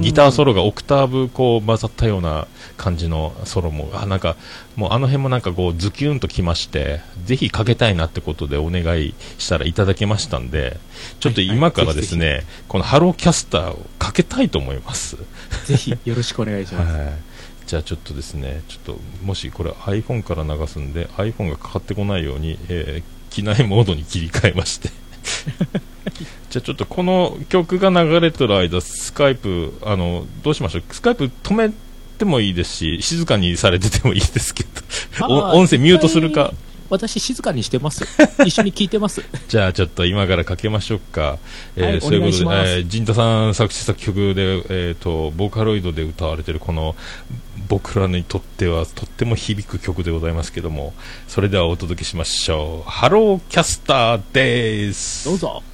[0.00, 4.36] ギターソロがオクターブこう混ざったような感じのソロも、あ、なんか、
[4.76, 10.78] もうあの辺もなんかこうズキュンときまして、ぜひかけたいなってことでお願いしたらいただけましたんで、
[11.18, 15.16] ちょっと今からですね、このハローキャスターをかけたいと思います。
[15.66, 16.96] ぜひよろしくお願いします。
[16.96, 17.12] はい。
[17.66, 24.90] じゃあちょっとですね、ちょっともしこれ iPhone から流すんで、iPhone がかかってこないように、えー機内モードに切り替えまして。
[26.50, 30.82] じゃあちょっとこの曲が流れてる間、スカイプ、あの、どうしましょう？
[30.92, 31.72] スカイプ止め
[32.16, 34.62] てもいいですし、静かにされててもいいですけ
[35.18, 36.52] ど、音声ミュートするか？
[36.94, 38.04] 私、静かにしてます。
[38.46, 39.22] 一緒に聞いてます。
[39.48, 41.38] じゃあちょっと今からかけましょうか。
[41.76, 46.96] えーはいそういうことで、えー、陣太さん作詞作曲で、えー、と、ボーカロイドで歌われてるこの、
[47.68, 50.92] 僕らにとってはとっても響く曲でございますけども、
[51.28, 52.90] それではお届けしましょう。
[52.90, 55.26] ハローキャスターです。
[55.26, 55.73] どうぞ。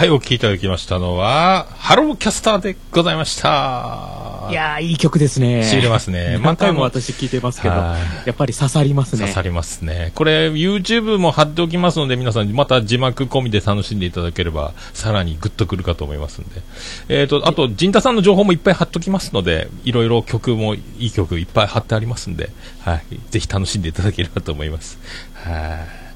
[0.00, 4.48] はい、お聴きいただきましたのは、ハローキャスターでございました。
[4.48, 5.62] いやー、いい曲ですね。
[5.62, 9.20] しびれますね 何回も私聞いてますけど、はやっぱり刺さりますね。
[9.20, 10.12] 刺さりますね。
[10.14, 16.62] これ、YouTube も貼っておきますので、皆さん、また字幕込みで楽しんでいただければ、さらにグッとくるかと思いますんで。
[17.10, 22.48] えっ、と、あと、陣太さんの情報もいっぱい貼っときますので、いろいろ曲も、いい曲いっぱい貼ってありますんで、
[22.80, 23.02] はい。
[23.28, 24.98] ぜひ楽しんでいただければと思います。
[25.34, 26.09] はい。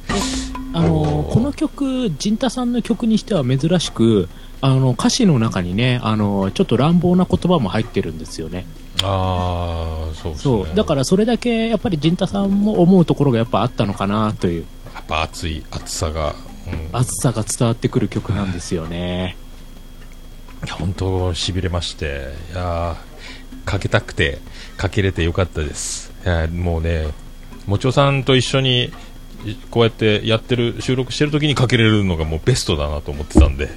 [0.72, 4.28] あのこの曲、陣太さんの曲にしては珍しく、
[4.60, 8.66] あの歌詞の中にね、あのちょっと乱暴な言葉も入ってるんですよね。
[9.02, 10.64] あー、そうですね。
[10.66, 10.74] そう。
[10.74, 16.34] だからそれだけやっぱり陣太さんも思うところがやっぱあったのかなというやっぱ熱い、熱さが、
[16.66, 16.88] うん。
[16.98, 19.36] 熱さが伝わってくる曲なんですよね。
[20.64, 24.38] いや本当しびれましていやーかけたくて
[24.78, 26.10] かけれてよかったです
[26.52, 27.08] もうね
[27.66, 28.90] もちおさんと一緒にい
[29.70, 33.68] こうやってやってる収録してる時にかけれるのがもうベストだなと思ってたんで。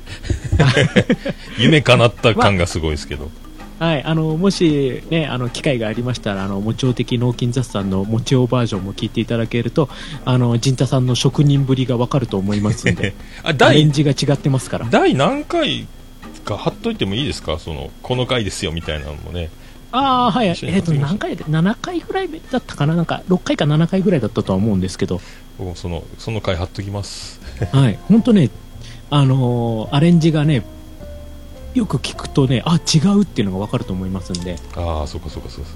[1.57, 3.29] 夢叶った感がすごいですけど、
[3.79, 9.89] はい、あのもし、ね、あの機会がありましたら、あのもちお的脳筋雑さんのもちおバージョンも聞いていただけると、
[10.25, 13.13] あの陣太さんの職人ぶりがわかると思いますんで、
[13.43, 14.87] あアレ第ンジが違ってますから。
[14.89, 15.85] 第何回
[16.43, 17.59] か貼っといてもいいですか？
[17.59, 19.49] そのこの回ですよみたいなのもね。
[19.91, 20.47] ああ、はい。
[20.47, 22.95] えっ、一緒にと、何回で、7回ぐらいだったかな？
[22.95, 25.21] なんか、6回か7回ぐらいだったとは思うんですけど、
[25.57, 27.39] 僕もそのその回貼っときます
[27.71, 27.99] はい。
[28.07, 28.49] 本当ね、
[29.09, 30.63] あのーアレンジがね、
[31.73, 35.69] よく聞くとね、あ、違うっていうのがわかると思いますんで、ああそうかそうかそうか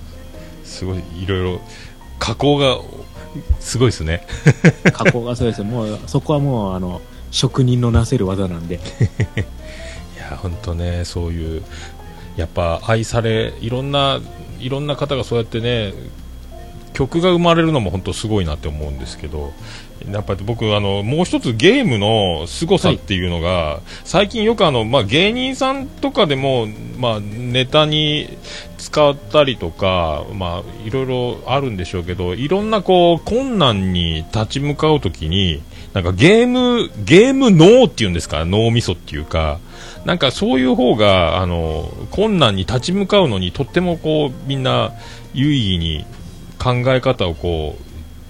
[0.64, 1.62] すごいいろいろ
[2.20, 2.78] 加工が
[3.60, 4.26] すごいですね
[4.94, 5.64] 加工がそうです。
[5.64, 7.02] もう、そこはもう、あの、
[7.32, 8.76] 職人のなせる技なんで。
[10.16, 11.64] いや本当ねそういう
[12.38, 14.20] やっぱ愛されいろんな
[14.60, 15.94] いろんな方がそうやってね
[16.94, 19.54] 曲が生まれるのも本当すごいなって思うんですけど
[20.10, 26.68] やっぱり僕あのもう一つゲームの凄さっていうのが、最近よくあの、まあ、芸人さんとかでも、
[26.98, 28.38] まあ、ネタに
[28.78, 35.62] 使ったりとか、まあ、いろいろあるんでしょうけどいろんなこう困難に立ち向かうときに
[35.94, 39.60] なんかゲームゲーム脳っていうんですか脳みそっていうか
[40.06, 44.94] なんかそういう方があの困難に立ち向かうのにとってもこうみんな
[45.34, 46.06] 有意義に
[46.62, 47.78] 考え方をこ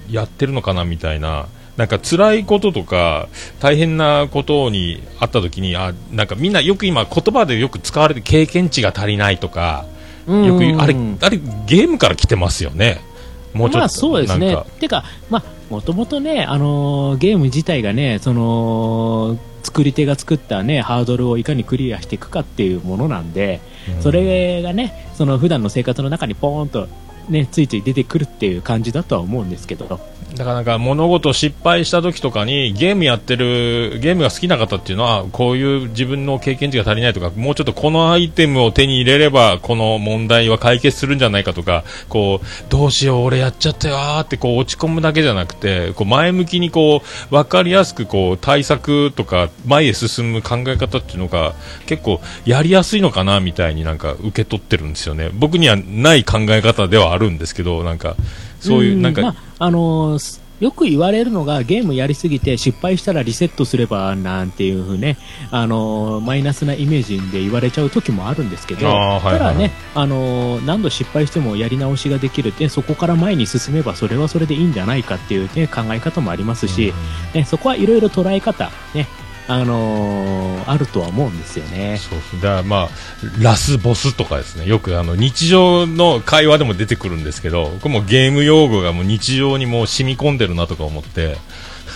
[0.09, 3.27] うやってるのかなみたいななんか辛いこととか
[3.59, 9.85] 大変なことにあった時にあなんかみんなよく今言葉でよく使われて経験値が足りないとか
[10.27, 13.01] よくあれあれゲームから来てますよね。
[13.53, 14.57] もうちょっと、まあそうですね。
[14.79, 23.61] てか、まあ、もともとね、あのーゲーム自体がね、その、作り手が作ったね、ハードルをいかにクリアしていくかっていうものなんで、
[23.95, 24.01] うん。
[24.01, 26.87] それがね、その普段の生活の中にポーンと、
[27.29, 29.99] ね、ついつい出てくるっていう感じだとは思うんですけど、
[30.35, 51.53] だからなんか物事失敗した時とかにゲームやってるゲームが好きな方っていうのはこういう自分の経験値が足りないとかもうちょっとこのアイテムを手に入れればこの問題は解決するんじゃないかとかこうどうしよう俺やっちゃったよーってこう落ち込むだけじゃなくてこう前向きにこう分かりやすくこう対策とか前へ進む考え方っていうのが
[51.87, 55.29] 結構やりやすいのかなみたいになんか受け取ってるんですよね。
[55.33, 58.15] 僕にはない考え方ではあるんですけどなんか
[58.61, 65.17] そういうなんか、まああのーすよく言われるのがゲームやりすぎて失敗したらリセットすればなんていうふうね、
[65.49, 76.93] あのーマイナスなイメージで言われちゃう時もあるんですけど、はいはいただね、あのー何度失敗してもやり直しができるってそこから前に進めばそれはそれでいいんじゃないかっていう、ね、考え方もありますし、
[77.33, 79.07] ね、そこはいろいろ捉え方、ね
[79.47, 81.97] あのーあるとは思うんですよね。
[81.97, 82.41] そう。
[82.41, 82.89] だからまあ
[83.41, 84.65] ラスボスとかですね。
[84.65, 91.37] よくあの日常の会話でも出てくるんですけどこれもうゲーム用語がもう日常にもう染み込んでるなとか思って。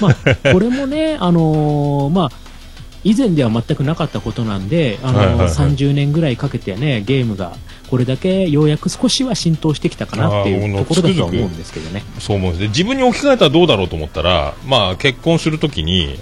[0.01, 2.31] まあ、これもね、 あのーまあ、
[3.05, 5.47] 以前では全くなかったことなんで、あのーはいはいはい。
[5.47, 7.55] 30年ぐらいかけてね、ゲームが
[7.89, 12.03] これだけようやく少しは浸透してきたかなっていううところだとは思うんですけどね。
[12.19, 12.61] そう思うんです。
[12.63, 16.19] で自分に置き換えたらどうだろうと思ったら、まあ、結婚するときに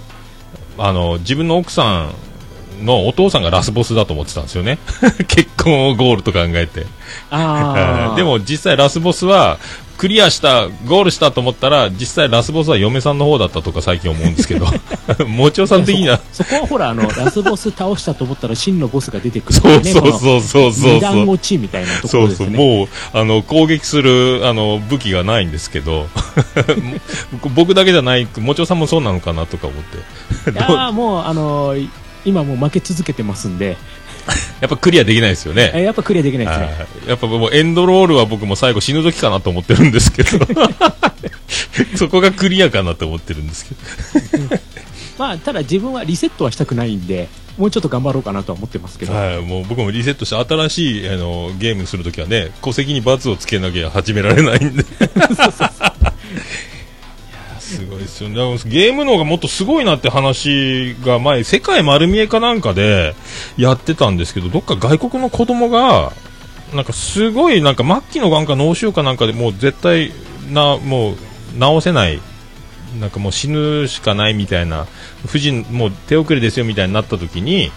[0.78, 2.10] あの自分の奥さ
[2.80, 4.78] んのお父さんがラスボスだと思ってたんですよね。
[5.28, 6.86] 結婚をゴールと考えて。
[8.16, 9.58] でも実際ラスボスは
[9.96, 14.66] クリアしたゴールしたと思ったら実際ラスボスは嫁さんの方だったとか最近思うんですけど。
[15.26, 16.20] もちおさん的には。
[16.32, 22.58] そこはほら、あの、ラスボス倒したと思ったら真のボスが出てくるそうねそうそうそうそう二段落ちみたいなとこそうそう、ろですね。
[22.58, 26.08] もう、あの、攻撃する、あの、武器がないんですけど、
[27.54, 30.50] 僕だけじゃない、もちおさんもそうなのかなとか思って。
[30.50, 31.88] いやーもう、あのー
[32.24, 33.76] 今もう負け続けてますんで、
[34.60, 35.72] やっぱクリアできないですよね。
[35.74, 36.64] えやっぱクリアできないですね。
[36.66, 36.74] はい
[37.08, 40.38] やっぱもうエンドロールは僕も最後死ぬ時かなと思ってるんですけど、
[41.96, 44.60] そこがクリアかなと思ってるんですけど。
[45.18, 55.28] まあ、ただ自分はリセットはしたくないんで、もうちょっと頑張ろうかなとは思ってますけど、はい、もう僕もリセットして新しいあのゲームするときはね戸籍に罰をつけなきゃ始められないんでいや
[57.64, 58.36] すごいですよね。
[58.66, 63.14] ゲームの方がもっとすごいなって話が前世界丸見えかなんかで
[63.56, 66.12] やってたんですけどどっか外国の子供が
[66.74, 70.12] なんかすごいなんか末期のがんか脳腫瘍かなんかでもう絶対
[70.52, 71.16] なもう
[71.58, 72.20] 治せない
[73.00, 74.86] なんかもう死ぬしかないみたいな
[75.24, 77.70] 夫人もう手遅れですよみたいになった時に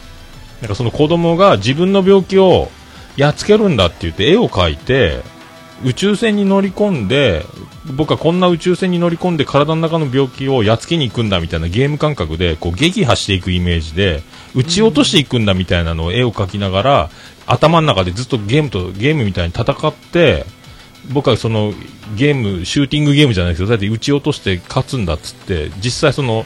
[0.61, 2.69] なんかその子供が自分の病気を
[3.15, 5.21] やっつけるんだって言って絵を描いて
[5.83, 7.45] 宇宙船に乗り込んで
[7.95, 14.23] 僕はこんな宇宙船に乗り込んで体の中の病気をやっつけに行くんだみたいなゲーム感覚でこう撃破していくイメージで
[14.55, 17.09] 撃ち落としていくんだみたいなのを絵を描きながら
[17.45, 20.45] 頭の中でずっとゲームとゲームみたいに戦って
[21.13, 21.73] 僕はその
[22.17, 26.45] ゲームシューティングゲームじゃないですけどだって撃ち落として勝つんだっつって実際その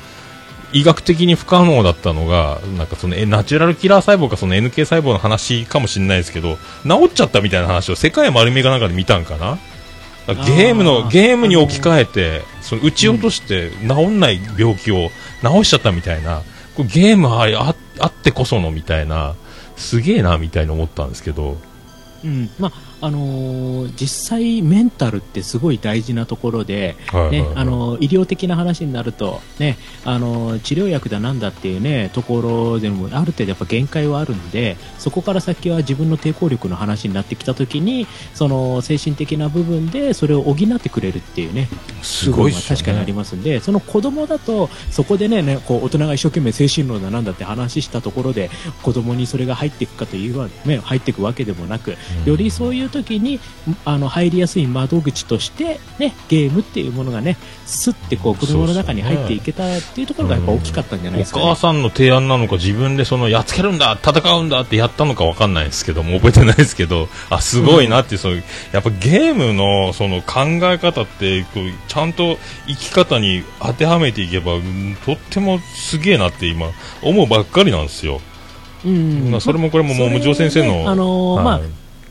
[0.74, 9.58] 医学的に不可能だったのがなんかそのえナチュラルキラー細胞かその NK 細胞の話かもしれないですけど治っちゃったみたいな話を世界丸見えかなんかで見たんかな？
[10.28, 15.10] ゲームのゲームに置き換えてその撃ち落として治んない病気を
[15.42, 16.42] 治しちゃったみたいな、
[16.76, 19.36] これゲームあああってこそのみたいな。
[19.78, 21.58] すげえなみたいに思ったんですけど。
[22.24, 22.52] うん。
[22.60, 26.96] まああのー実際、メンタルってすごい大事なところで、
[27.32, 41.68] ねあのー医療的な話になると、ねあのー治療薬だなんだっていう、ね、ところでもある程度やっぱ限界はあるんでそこから先は自分の抵抗力の話になってきたときにその精神的な部分でそれを補ってくれるっていうね
[42.02, 48.50] すごい確かにありますんでその子供だとそこでねねこう大人が一生懸命精神論だなんだって話したところで
[48.84, 51.96] 子供にそれが入っていくかというわ、ね、入っていくわけでもなく
[52.26, 53.40] よりそういう時に
[53.86, 61.46] あの入りやすい窓口として、ね、ゲームっていうものがねすってこう子供の中に入っていけたっていうところがやっぱ大きかったんじゃないおですか、ね。
[61.46, 72.38] 母さんの提案なのか自分でそのやっつけるんだ戦うんだってやったのかわかんないですけども覚えてないですけどあすごいなっていう、そういうやっぱゲームのその考え方ってこうちゃんと
[72.68, 76.68] 生き方に当てはめていけばうんとってもすげえなって今
[77.02, 78.20] 思うばっかりなんですよ、
[78.86, 79.32] うん。
[79.32, 81.46] まあ、それもこれももう無常先生の、ねあのーはい。
[81.46, 81.62] まあ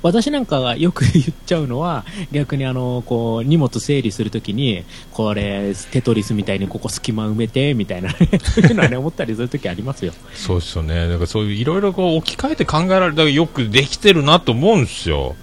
[0.02, 10.12] 私なんかがよく言っちゃうのは逆にあのこう荷物整理するときにこれテトリスみたいにここ隙間埋めてみたいな、ね、そういうのはね思ったりするときありますよ。
[10.34, 11.08] そうですよね。
[11.08, 15.36] だからそういういろいろこう置き換えて考えられだからよくできてるなと思うんですよ。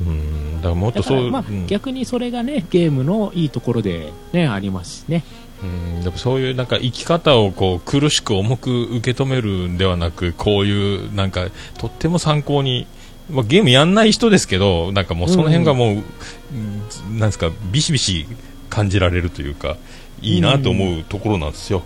[0.00, 0.56] うん。
[0.56, 1.66] だからもっとそうまあうん。
[1.66, 5.24] 逆にそれがねゲームのいいところでねありますしね。
[5.62, 6.02] うん。
[6.02, 11.46] やっぱそういうなんか生き方をこう苦しく重く受け止めるんではなくこういうなんか
[11.78, 12.86] とっても参考に、
[13.30, 18.26] まあ、ゲームやんない人ですけどなんかもうその辺がもう、うんなんですかビシビシ
[18.70, 19.76] 感じられるというか
[20.22, 21.82] いいなと思うところなんですよ。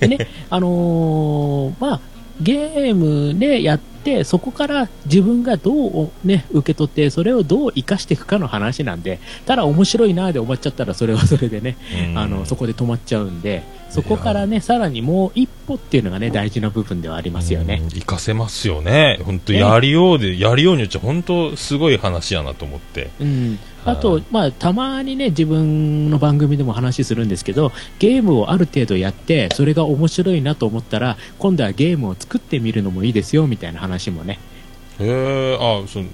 [0.00, 2.00] でね、あのーまあ、
[2.40, 11.76] ゲームでやって、そこから自分がどう、ね、受け取って、それをどう生かしていくかの話なんで、ただ面白いなで終わっちゃったら、それはそれでね、
[12.10, 12.18] うん。
[12.18, 13.62] あの、そこで止まっちゃうんで、
[13.92, 17.80] そこからね、さらにもう一歩っていうのがね、大事な部分ではありますよね。
[17.82, 17.90] うん。
[17.90, 19.20] 活かせますよね。
[19.22, 23.10] 本当ねやりようで、やりようによっちゃ本当すごい話やなと思って。
[23.20, 34.38] うん、あはい、とまあ、たまにね、自分の番組でも話するんですけど、ゲームをある程度やって、それが面白いなと思ったら、今度はゲームを作ってみるのもいいですよみたいな話もね、
[34.98, 36.06] へえ、あ、その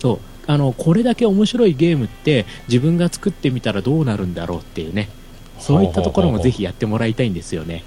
[0.00, 0.18] そう。
[0.46, 5.08] あのこれだけ面白いゲームって自分が作ってみたらどうなるんだろうっていうね
[5.60, 7.84] そういったところもぜひやってもらいたいんですよね。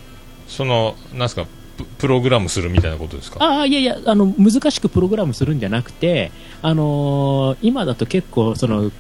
[0.48, 1.46] その、なんすか、
[1.78, 3.44] ププログラムするみたいなことですか？
[3.44, 8.92] ああいやいやあの難しくプログラムするんじゃなくて、あのー今だと結構その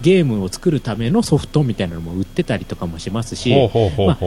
[0.00, 3.54] ゲームを作るためのソフトみたいなのも売ってたりとかもしますし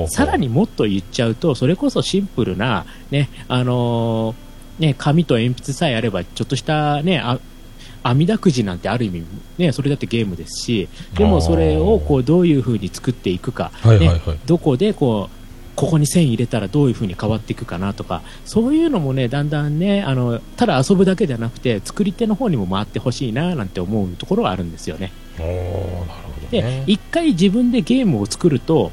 [0.08, 7.40] さらにもっと言っちゃうとそれこそシンプルな、ねあのーね、紙と鉛筆さえあればちょっとした、ね、あ
[8.10, 9.26] 網だくじなんてある意味、
[9.58, 15.38] ね、それだってゲームですしでもそれをこうどういう風に作っていくか、はいはいはいね、どこでこう
[15.76, 25.12] ここに線入れたらどういう風に変わっていくかなとかそういうのもねだんだんねあのただ遊ぶだけじゃなくて作り手の方にも回ってほしいななんて思うところはあるんですよね。
[25.38, 26.08] なるほ
[26.42, 26.84] どでね。
[26.88, 28.92] 一回自分でゲームを作ると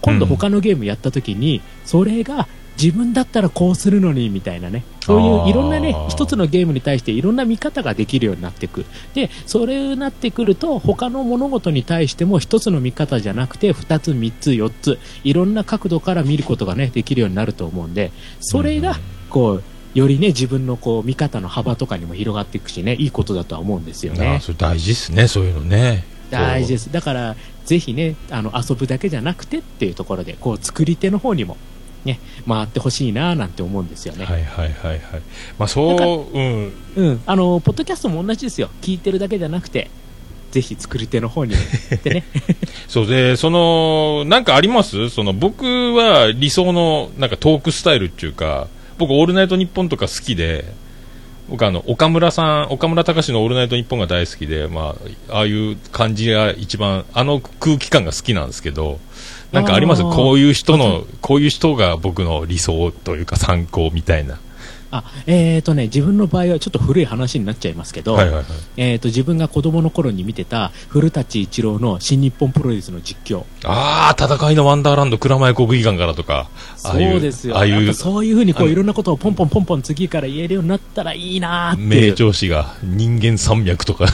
[0.00, 8.84] 今度他のゲームやった時に、それが自分だったらこうするのにみたいなねそういういろんなね一つのゲームに対していろんな見方ができるようになっていく
[9.14, 18.96] でそれになってくると他の物事に対しても一つの見方じゃなくて二つ三つ四ついろんな角度から見ることがねできるようになると思うんでそれが
[19.28, 19.62] こう
[19.94, 24.40] よりね自分のこう見方の幅とかにも広がっていくしねいいことだとは思うんですよねあ。
[24.40, 26.04] それ大事ですね、そういうのね。
[26.30, 27.36] 大事ですだから
[27.66, 31.58] ぜひねあの遊ぶだけじゃなくてっていうところでこう作り手の方にも
[32.04, 34.24] ね、回ってほしいななんて思うんですよね。
[34.24, 35.00] はいはいはいはい。
[35.58, 36.72] まあそう、うん。
[36.96, 37.20] うん。
[37.26, 38.70] あの、ポッドキャストも同じですよ。
[38.80, 39.88] 聞いてるだけじゃなくて、
[40.50, 42.24] ぜひ作り手の方に行ってね。
[42.88, 45.08] そうで、その、なんかあります？
[45.10, 48.66] その、僕は理想の、なんかトークスタイルっていうか、
[48.98, 50.64] 僕、オールナイトニッポンとか好きで、
[51.48, 54.94] 僕あの、岡村さん、岡村隆史のオールナイトニッポンが大好きで、ま
[55.28, 59.00] あ、ああいう感じが一番、あの空気感が好きなんですけど、
[59.52, 60.02] なんかあります？
[60.02, 64.38] こういう人の、こういう人が僕の理想というか参考みたいな。
[64.92, 68.44] あ、えーとね、自分の場合はちょっと古い話になっちゃいますけど、はいはいはい。
[68.76, 73.44] えーと、自分が子供の頃に見てた古舘一郎の新日本プロレスの実況。
[73.64, 77.56] ああ、戦いのワンダーランド、蔵前国技館からとか、そうですよ。
[77.56, 82.12] ああいうそういうふうにこういろんなことをポンポンポンポン次から言えるようになったらいいなーってい名う。
[82.12, 84.06] 調子が人間山脈とか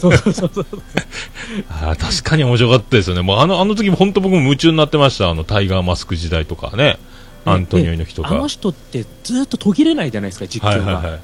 [0.00, 0.66] そうそうそうそう。
[1.70, 3.22] あー確かに面白かったですよね。
[3.22, 5.30] もうあの、あの時も本当僕も夢中になってました。
[5.30, 6.98] あの、タイガーマスク時代とかね。
[7.44, 8.28] アントニオ猪木とか。
[8.30, 10.94] あの人ってずっと途切れないじゃないですか、実況が。
[10.94, 11.20] はいはいはい。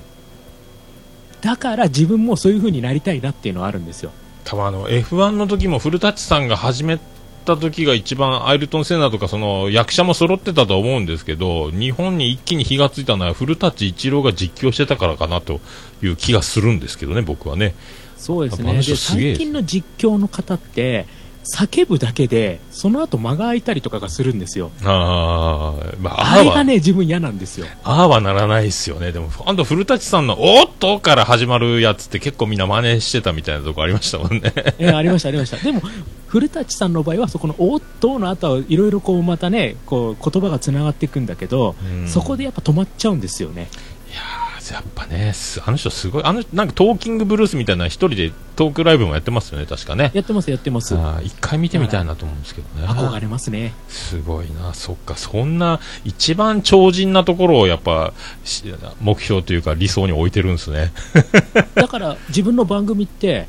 [1.40, 4.12] だから自分もそういうふうになりたいなっていうのはあるんですよ。
[4.44, 6.98] 多分あの、F1 の時も古舘さんが始め
[7.44, 15.60] た時が一番アイルトン・セナとかその役者も揃ってたと思うんですけど、日本に一気に火がついたのは古舘一郎が実況してたからかなと
[16.02, 17.74] いう気がするんですけどね、僕はね。
[18.16, 18.82] そうですね。
[18.82, 21.06] 最近の実況の方って、
[21.44, 24.70] 叫ぶだけで、その後間が空いたりとかがするんですよ。
[24.84, 27.66] ああ、まあ、あれがね、自分嫌なんですよ。
[27.82, 29.12] ああはならないですよね。
[29.12, 34.52] でも、あと古舘さんのおっとから始まるやつって結構みんな真似してたみたいなとこありましたもんね。
[34.78, 35.56] えーありました、ありました。
[35.56, 35.82] でも、
[36.26, 43.68] 古舘さんの場合は、そこのおっとの後はいろいろこうまたね、こう言葉がつながっていくんだけど、うんそこでやっぱ止まっちゃうんですよね。
[44.10, 50.10] いやーやっぱね、すあの人すごい、あの、なんかトーキングブルースみたいな一人でトークライブもやってますよね、確かね。
[50.14, 50.94] やってます、やってます。
[51.22, 52.86] 一回見てみたいなと思うんですけどね。
[52.86, 53.74] 憧れますね。
[53.88, 58.12] すごいな、そっか、そんな、一番超人なところをやっぱ、
[58.44, 58.64] し
[59.00, 60.92] 目標というか理想に置いてるんですね。
[61.74, 63.48] だから、自分の番組って、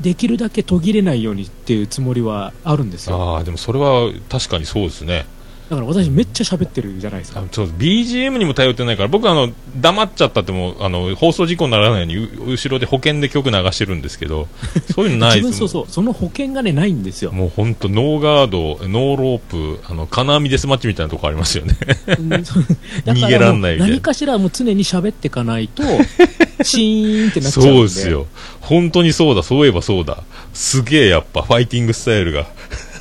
[0.00, 3.34] できるだけ途切れないようにっていうつもりはあるんですよ。
[3.34, 5.24] ああ、でもそれは確かにそうですね。
[5.68, 7.44] だから私めっちゃ喋ってるじゃないですかあ。
[7.50, 14.46] そう BGM にも頼ってないから、僕あの、黙っちゃったっても、あの、放送事故にならないように、う後ろで保険で曲流してるんですけど、
[14.94, 17.32] そういうのないです自分そうそう、その保険がね、ないんですよ。
[17.32, 21.76] もう本当ノーガード、ノーロープ、あの、金網デスマッチみたいなとこありますよね。
[23.04, 25.82] 逃げからんない何かしらもう常に喋っていかないと、
[26.62, 27.72] シーンってなっちゃうんで。
[27.72, 28.26] そうですよ。
[28.60, 30.22] 本当にそうだ、そういえばそうだ。
[30.54, 32.46] すげえやっぱ、ファイティングスタイルが。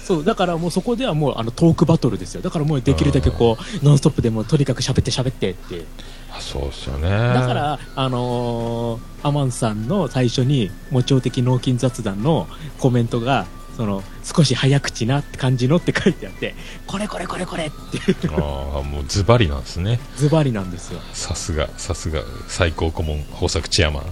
[0.05, 2.41] そう、だからもうそこではもうあのトークバトルですよ。
[2.41, 5.85] だからもうできるだけこう、ノンストップでもとにかく喋って喋ってって。
[6.31, 7.09] あそうですよね。
[7.09, 12.47] だから、あのーアマンさんの最初に、模聴的脳筋雑談の
[12.77, 16.53] コメントが、その、少し早口な感じのって書いてあって、
[16.85, 19.99] これこれこれこれってああ、もうズバリなんですね。
[20.15, 20.99] ズバリなんですよ。
[21.13, 24.03] さすが、さすが、最高顧問、豊作チェアマン。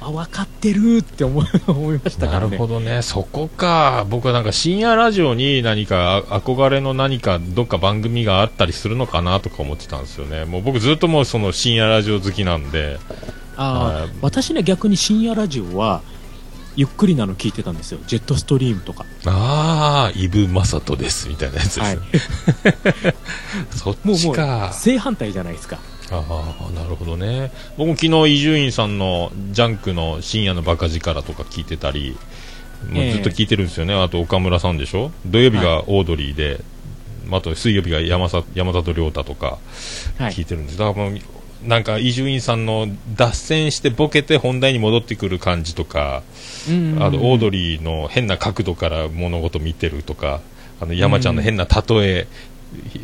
[0.00, 1.46] あ、分かってるって思い
[2.02, 2.52] ましたかならね。
[2.52, 4.06] るほどね、そこか。
[4.08, 10.44] 僕はなんか深夜ラジオに何かあ憧れの何かどっか番組があったりするのかなとか思ってたんですよね。
[10.44, 12.98] もう僕ずっともうその深夜ラジオ好きなんで。
[13.56, 16.02] あはいあ、私ね、逆に深夜ラジオは、
[16.76, 17.98] ゆっくりなの聞いてたんですよ。
[18.06, 19.04] ジェットストリームとか。
[19.26, 23.14] ああ、イブ・マサトです、みたいなやつです、はいね。
[23.76, 24.72] そっもうもうちか。
[24.72, 25.78] 正反対じゃないですか。
[26.10, 27.52] ああ、なるほどね。
[27.76, 32.16] 僕も昨日伊集院さんのジャンクの深夜のバカ力とか聞いてたり、
[32.90, 33.94] もうずっと聞いてるんですよね。
[33.94, 35.12] あと岡村さんでしょ？
[35.26, 36.60] 土曜日がオードリーで、
[37.30, 39.58] あと水曜日が山里山里亮太とか
[40.18, 40.78] はい聞いてるんです。
[40.78, 41.20] だからもう
[41.62, 46.22] なんか伊集院さんの脱線してボケて本題に戻ってくる感じとか、
[46.68, 50.40] うんあとオードリーの変な角度から物事見てるとか、
[50.80, 52.26] あの山ちゃんの変な例え、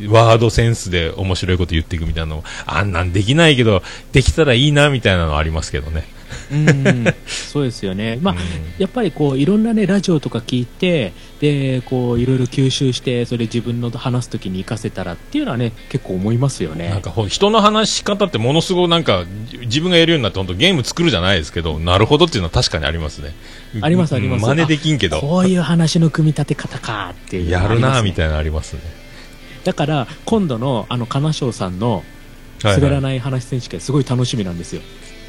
[0.08, 6.04] ワードセンスで面白いこと言っていくみたいなのあんなんできないけど、できたらいいなみたいなのありますけどね。
[6.50, 8.18] うん、そうですよね。
[8.20, 8.40] まあ、うん
[8.78, 16.90] やっぱりこう、いろんなね、ラジオとか聞いて、で、こう、いろいろ吸収して、それ自分の話すときに活かせたらっていうのはね、結構思いますよね。
[16.90, 23.32] なんか人の話し方ってものすごくなんかじ自分がやるようになって本当ゲーム作るじゃないですけど、なるほどっていうのは確かにありますね。
[23.80, 29.05] ありますあります真似できんけど、こういう話の組み立て方かっていうのやるなみたいなのありますね。
[29.66, 32.04] だから、今度の、あの、金賞さんの、
[32.62, 34.82] 滑らない話選手権、すごい楽しみなんですよ。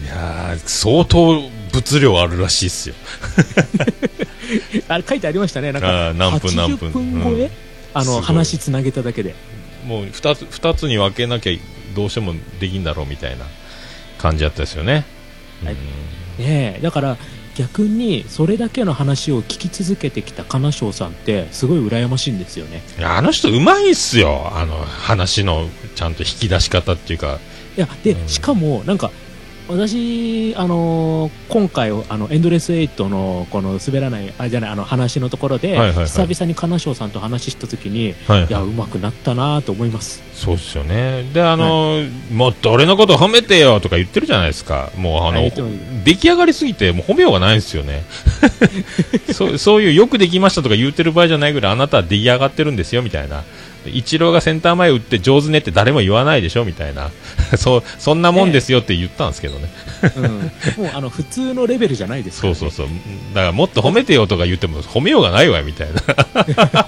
[0.03, 1.41] いやー相当
[1.73, 2.95] 物量あるらしいっすよ。
[4.88, 7.51] あれ書いてありましたね、なんか、何分何分80分超え、うん
[7.95, 9.33] あの、話つなげただけで。
[9.85, 11.53] もう二つ二つに分けなきゃ
[11.95, 13.45] どうしてもできんだろうみたいな
[14.19, 15.05] 感じだったですよね。
[15.63, 17.17] はいうんねえ、だから、
[17.58, 22.84] 逆にそれだけの話を聞き続けてきた金賞さんってすごい羨ましいんですよね。
[22.99, 24.51] いやあの人うまいっすよ。
[24.53, 27.39] あの話のちゃんと引き出し方っていうか。
[27.76, 28.28] いやで、うん。
[28.28, 29.12] しかもなんか
[29.68, 36.05] 私、あのー今回あのエンドレスエイトのこの滑らないあじゃないあの話のところで、はいはいはい。
[36.05, 38.47] 久々に金賞さんと話した時にはいい。
[38.49, 40.22] やうまくなったなと思います。
[40.34, 41.24] そうですよね。
[41.34, 44.91] であの、もっと俺のこと褒めてよとか言ってるじゃないですか。
[44.97, 45.53] もうあの、はい
[46.03, 48.03] 出来上がりすぎてもう褒めようがないんですよね。
[49.34, 53.43] そうそういうよくできましたとか言ってる場合じゃないぐらいあなたは出来上がってるんですよみたいな
[53.89, 57.11] イチローがセンター前打って上手ねって誰も言わないでしょみたいな。
[57.57, 59.69] そうそんなもんですよって言ったんですけどね。
[60.15, 60.23] うん、
[60.83, 62.95] もうあの普通のレベルじゃないですから、ね、そうそうそう。
[63.33, 66.01] だからもっと褒めてよとか言っても褒めようがないわよみたいな。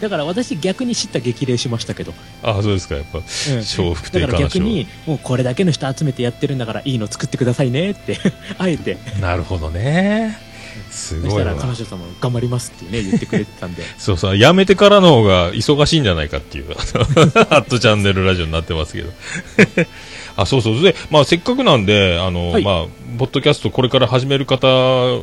[0.00, 2.94] だから私逆に知った激励しましたけど、あそうですか。
[2.94, 3.24] やっぱうん。
[3.24, 8.18] 笑福亭だから逆にもうこれだけの人集めてやってるんだからいいの作ってくださいねって。
[8.58, 8.98] あえて。
[9.20, 10.47] なるほどね
[10.90, 19.10] すそしたら彼女さんも頑張りますってね言ってくれてたんで そうそう、やめてからの方が忙しいんじゃないかっていう、 ハットチャンネルラジオになってますけど。
[20.36, 20.82] あ、そうそう。
[20.82, 22.86] で、まあ、せっかくなんで、あの、はいまあ、
[23.18, 24.66] ポッドキャストこれから始める方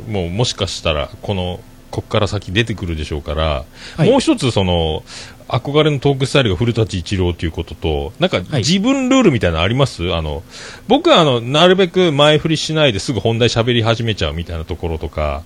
[0.09, 3.63] も、もしかしたら、この、こっから先出てくるでしょうから、
[3.95, 5.03] はいもう一つ、その、
[5.47, 10.43] 憧れのトークスタイルが古舘一郎ということと、なんか、はい自分ルールみたいなのあります、あの、
[10.87, 15.43] 僕は、あの、なるべく前振りしないですぐ本題喋り始めちゃうみたいなところとか、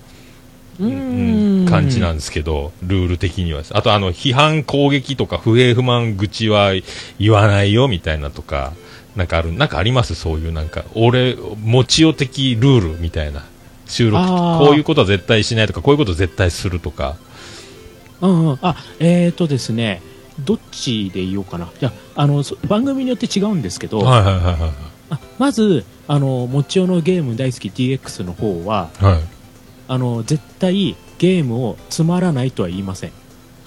[0.80, 3.64] ううん感じなんですけど、ルール的には。
[3.72, 6.72] あと、あの、批判、攻撃とか、不平不満、愚痴は
[7.20, 8.72] 言わないよ、みたいなとか、
[9.18, 10.16] なんかある、なんかあります？
[10.16, 13.44] そういうなんか、俺、もちよ的ルールみたいな。
[13.88, 17.18] 収録、こういうことは絶対しないとか、こういうことは絶対するとか。
[18.22, 20.02] うんうん、あえーとですね
[20.40, 21.70] どっちで言おうかな。
[21.80, 24.56] じゃああのそ番組によって違うんですけど、はいはいはい
[25.12, 29.14] あまずあのもちおのゲーム大好き DX の方ははい。
[29.14, 29.24] はい。
[29.88, 33.12] あの絶対ゲームをつまらないとは言いません。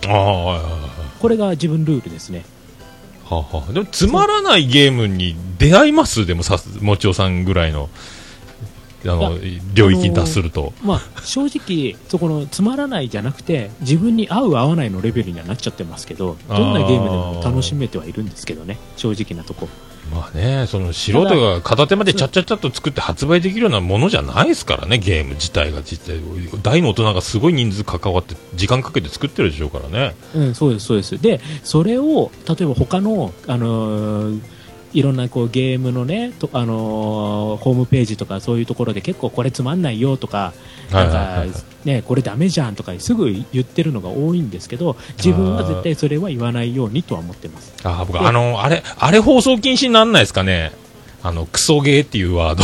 [0.06, 0.80] ああ、はいはいはい。
[1.18, 2.44] これが自分ルールですね。
[3.24, 6.24] はあはあ、でもつまらないゲームに出会います？
[6.26, 7.88] でもさもちおさんぐらいの
[9.04, 9.38] あの
[9.74, 19.68] 領域に達すると、まあ正直そこのつまらないじゃなくて自分に合う合わないのレベルにはなっちゃってますけどどんなゲームでも楽しめてはいるんですけどね正直なとこ。
[20.12, 26.20] まあねその素人が片手までちゃっちゃっちゃっと作って発売できるようなものじゃないですからねゲーム自体が実際。
[26.62, 30.14] 大の大人がすごい人数関わって時間かけて作ってるでしょうからね。
[30.34, 31.20] うん、そうです、そうです。
[31.20, 34.42] で、それを、例えば他の、あのー
[34.92, 40.52] いろんなこうゲームのね、とあのーホームページとかそういうところで結構これつまんないよとか、
[40.90, 47.74] これダメじゃんとかすぐ言ってるのが多いんですけど、自分は絶対それは言わないようにとは思ってます。
[47.84, 50.72] あ僕あのあれあれ放送禁止になんないですかね？
[51.24, 52.58] あのクソゲーっていうワー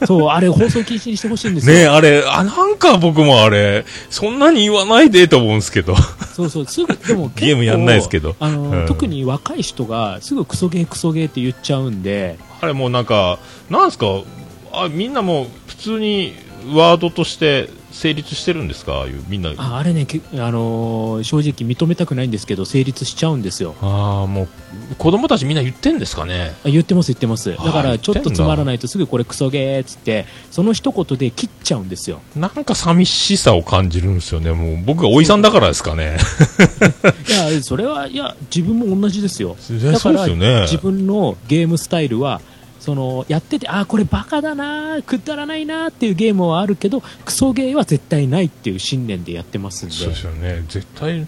[0.00, 1.76] ドそう、あれ放送禁止にしてほしいんですよ。
[1.76, 5.94] ねあれあなんか僕もあれそんなに言わないでと思うんですけど
[6.32, 8.36] そうそう、すぐ、でもゲームやんないですけど。
[8.38, 8.86] あのーうん。
[8.86, 14.06] 特に若い人がすぐクソゲークソゲーって言っちゃうんで、あれもうなんか、なんですか、
[14.72, 16.34] あみんなもう普通に
[16.74, 19.50] ワードとして成立してるんですか、みんな。
[19.56, 23.74] あああれね、けあのー正直認めたくないんですけど、成立しちゃうんですよ。
[23.82, 24.48] あー、もう
[24.96, 26.54] 子供たちみんな言ってんですかね？
[26.64, 27.50] あ言ってます、言ってます。
[27.50, 32.20] だかあら、ちょっとつまらないとすぐこれクソゲーっつって、その一言で切っちゃうんですよ。
[32.36, 34.52] なんか寂しさを感じるんですよね。
[34.52, 36.16] もう僕がおいさんだからですかね。
[37.28, 39.56] いや、それは、いや、自分も同じですよ。
[39.70, 42.40] だから、そうですよね自分のゲームスタイルは、
[42.80, 49.94] そのやってて、あーこれバカだな、くだらないなっていうゲームはあるけど、クソゲーは絶対ないっていう信念でやってますんで。
[49.94, 50.64] そうですよね。
[50.68, 51.26] 絶対、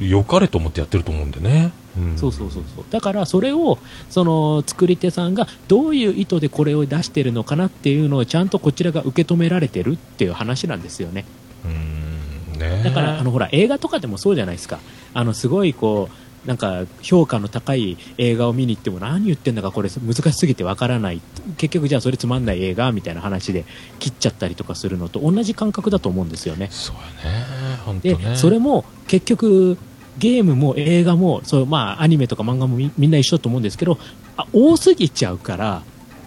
[0.00, 1.72] 良かれと思ってやってると思うんでね。
[1.96, 3.78] うんそうそうそうそうだからそれを
[4.10, 11.24] その作り手さんがどういう意図でこれを出してるのかなっていうのをちゃんとこちらが受け止められてるっていう話なんですよね
[11.64, 14.80] うんねだからあのほら映画とかでもそうじゃないですか
[15.12, 21.20] あのすごいこうなんか評価の高い映画を見に行っても何言ってんだかこれ難しすぎてわからない
[21.56, 23.64] 結局じゃあそれつまんない映画みたいな話で
[23.98, 27.44] 切っちゃったりとかするのと同じ感覚だと思うんですよねそうやね。
[27.84, 28.36] 本当で、ね。
[28.36, 29.78] それも結局
[30.18, 33.98] ゲームも映画もそう、まあ、アニメとか漫画もみみんな一緒だと思うんですけど
[34.36, 35.82] あ多すぎちゃうから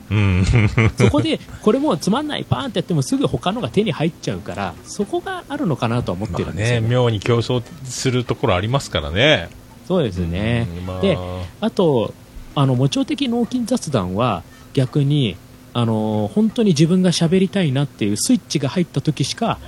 [0.09, 0.45] うん。
[0.97, 9.49] そこでこれもつまんないパーンってやってもすぐ他のが手に入っちゃうからそこがあるのかなとは思ってるんですよ、ね妙に競争するところありますからね。
[9.87, 11.01] そうですね、うんまあ。
[11.01, 11.17] で
[11.61, 12.13] あと
[12.55, 15.37] あの模聴的脳筋雑談は逆に
[15.73, 19.59] あの本当に自分が喋りたいなっていうスイッチが入った時しか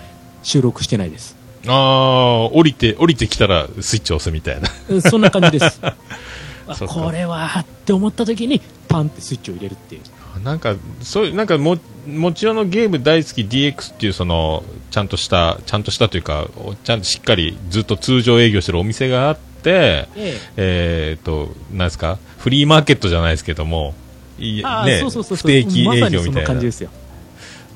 [0.44, 1.38] 収録してないです。
[1.68, 4.70] ああ、降りて、降りてきたらスイッチ押すみたいな。
[4.90, 5.80] うんそんな感じです。
[6.88, 10.44] これはって思った時にパンってスイッチを入れるっていう。
[10.44, 21.18] なんか、そういう、なんかもう、もちろんのゲーム大好き DX っていうそのちゃんとしたちゃんとしたというかおちゃんとしっかりずっと通常営業してるお店があってええ。
[21.22, 22.18] ー、となんですか？
[22.40, 23.94] フリーマーケットじゃないですけども
[24.40, 25.52] いいああ、ねそうそうそう不そう。
[25.52, 26.90] 定期営業みたい感じですよ。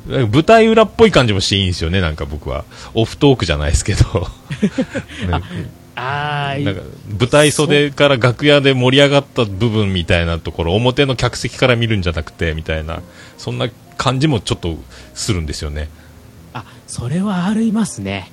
[0.07, 2.65] な舞台裏っぽい感じもしていいんですよねなんか僕は。
[2.93, 4.03] オフトークじゃないですけど。
[5.27, 5.39] ね。
[5.95, 6.81] ああなんか
[7.19, 13.01] 舞台袖から楽屋で盛り上がった部分みたいなところ表の客席から見るんじゃなくてみたいな。
[13.37, 14.75] そんな感じもちょっと
[15.13, 15.89] するんですよね。
[16.53, 18.31] あそれはありますね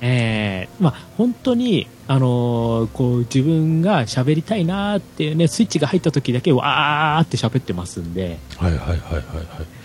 [0.00, 8.38] ええまあ本当にあのーこう自分が喋りたいなーっていうねスイッチが入った時だけわーって喋ってますんで。
[8.56, 9.24] はいはいはいはいはい。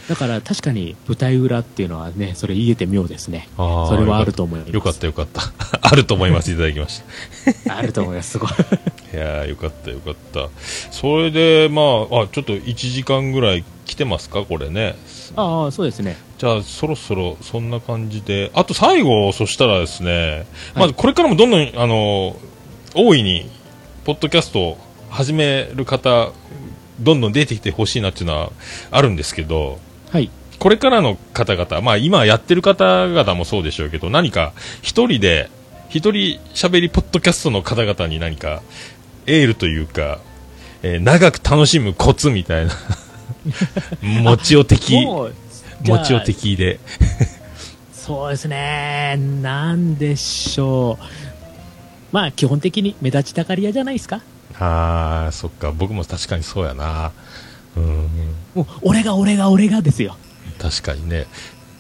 [0.10, 3.48] だから確かに舞台裏っていうのはねそれ言えて妙ですね。
[3.58, 4.70] それはあると思います。
[4.72, 5.42] よかったよかった。
[5.82, 6.52] あると思います。
[6.52, 7.02] いただきまし
[7.66, 7.76] た。
[7.78, 8.50] あると思いますすごい。
[9.14, 10.50] いやーよかったよかった。
[10.92, 14.44] それでまああちょっと1時間ぐらい来てますか？
[14.44, 14.96] これね
[15.36, 16.18] ああそうですね。
[16.38, 18.52] じゃあそろそろそんな感じで。
[18.54, 22.36] あと最後そしたらですね、まずこれからもどんどんあの
[22.96, 23.50] 大いに
[24.06, 24.78] ポッドキャストを
[25.10, 26.32] 始める方
[27.00, 28.52] どんどん出てきてほしいなっていうのは
[28.92, 29.80] あるんですけど
[30.12, 30.30] はい。
[30.60, 35.50] これからの方々、まあ、今やってる方々もそうでしょうけど何か一人で
[35.90, 38.62] 一人喋りポッドキャストの方々に何か
[39.26, 40.20] エールというか、
[40.82, 42.74] えー長く楽しむコツみたいな
[44.02, 45.32] もちお的も
[46.06, 46.80] ちお的で。
[47.94, 49.18] そうですね。
[49.42, 51.06] なんでしょう。
[52.12, 54.22] まあ基本的に目立ちたがり屋じゃないですか。
[54.60, 55.72] あーそっか。
[55.72, 57.12] 僕も確かにそうやな。
[57.76, 58.10] うん。
[58.54, 60.18] もう俺が俺が俺がですよ。
[60.60, 61.28] 確かにね。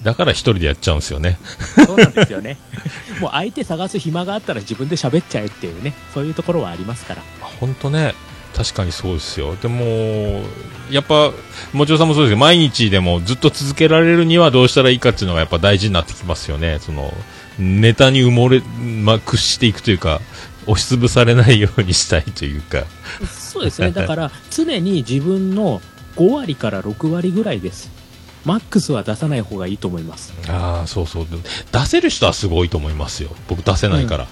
[0.03, 1.37] だから一人でやっちゃうんですよね。
[1.85, 2.57] そうなんですよね。
[3.21, 5.93] もう相手探す暇があったら自分で喋っちゃえっていうね。
[6.13, 7.21] そういうところはありますから。
[7.59, 8.13] 本当ね
[8.55, 9.55] 確かにそうですよ。
[9.55, 10.43] でも
[10.91, 11.31] やっぱ
[11.71, 16.79] もちろんさんもそうですけど毎日でもずっと続けられるにはどうしたらいいかっていうのがやっぱ大事になってきますよね。
[16.79, 17.13] その
[17.57, 20.21] ネタに埋もれ、まあ、屈していくというか
[20.65, 22.85] 押しつぶされないようにしたいというか。
[23.27, 23.91] そうですね。
[23.91, 25.81] だから常に自分の
[26.15, 28.02] 5割から6割ぐらいです。
[28.45, 30.33] マックスは出さない方がいいと思います。
[30.49, 31.27] ああそうそう。
[31.71, 33.29] 出せる人はすごいと思いますよ。
[33.47, 34.27] 僕出せないから、い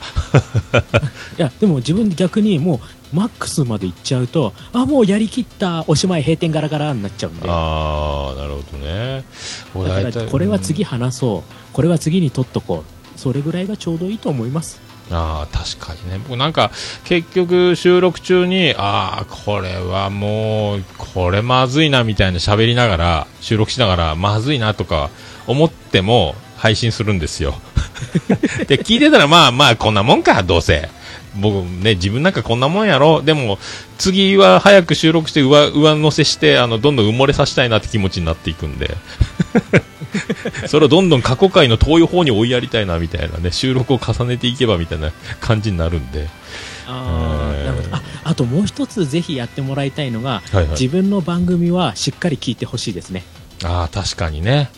[1.38, 2.82] やでも自分で逆にも
[3.14, 7.48] うマックスまでいっちゃうとあもうやりきったおしまい閉店ガラガラになっちゃうんで。
[7.48, 9.24] だああなるほどね。
[9.74, 11.74] もう大体からこれは次話そう。
[11.74, 13.02] これは次に取っとこう。
[13.18, 16.20] それぐらいがちょうどいいと思いますあ確かにね。
[16.20, 16.72] 僕なんか
[17.04, 25.10] 結局収録中にああこれはもうこれまずいなみたいな喋りながら収録しながらまずいなとか
[25.48, 27.56] 思っても配信するんですよ。
[28.68, 30.90] で聞いてたらまあまあこんなもんかどうせ。
[31.36, 33.22] 僕ね自分なんかこんなもんやろ。
[33.22, 33.58] でも
[33.98, 38.96] 次は早く収録して上上乗せしてあのどんどん埋もれさせたいなって気持ちになっていくんで。
[40.68, 46.28] それをどんどん過去回の遠い方に追いやりたいなみたいなね収録を重ねていけばみたいな感じになるんで。
[46.88, 47.54] あ
[47.92, 50.68] ああともう一つぜひやってもらいたいのが、はいはい。
[50.72, 53.24] 自分の番組はしっかり聞いてほしいですね。
[53.64, 54.70] ああ確かにね、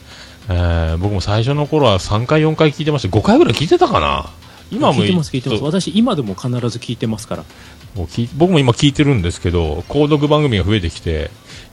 [0.50, 3.18] えー僕も最初の頃は3回4回聞いてました。
[3.18, 4.30] 5回ぐらい聞いてたかな
[4.76, 5.64] 今も聞いてます聞いてます。
[5.64, 7.44] 私今でも必ず聞いてますから。
[7.96, 11.30] もう僕も今聞いてるんですけど購読番組が増えてきて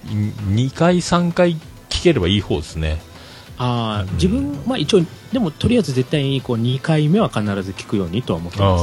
[0.07, 1.57] 2回3回
[1.88, 3.01] 聞ければいい方ですね。
[3.57, 8.78] あー自分まあ一応でもとりあえず絶対にこう2回目は必ず聞くようにとは思ってま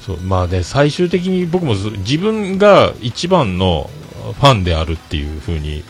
[0.00, 0.06] す。
[0.06, 0.16] そう。
[0.18, 5.84] まあね最終的に僕もず自分が一番のファンであるっていう風に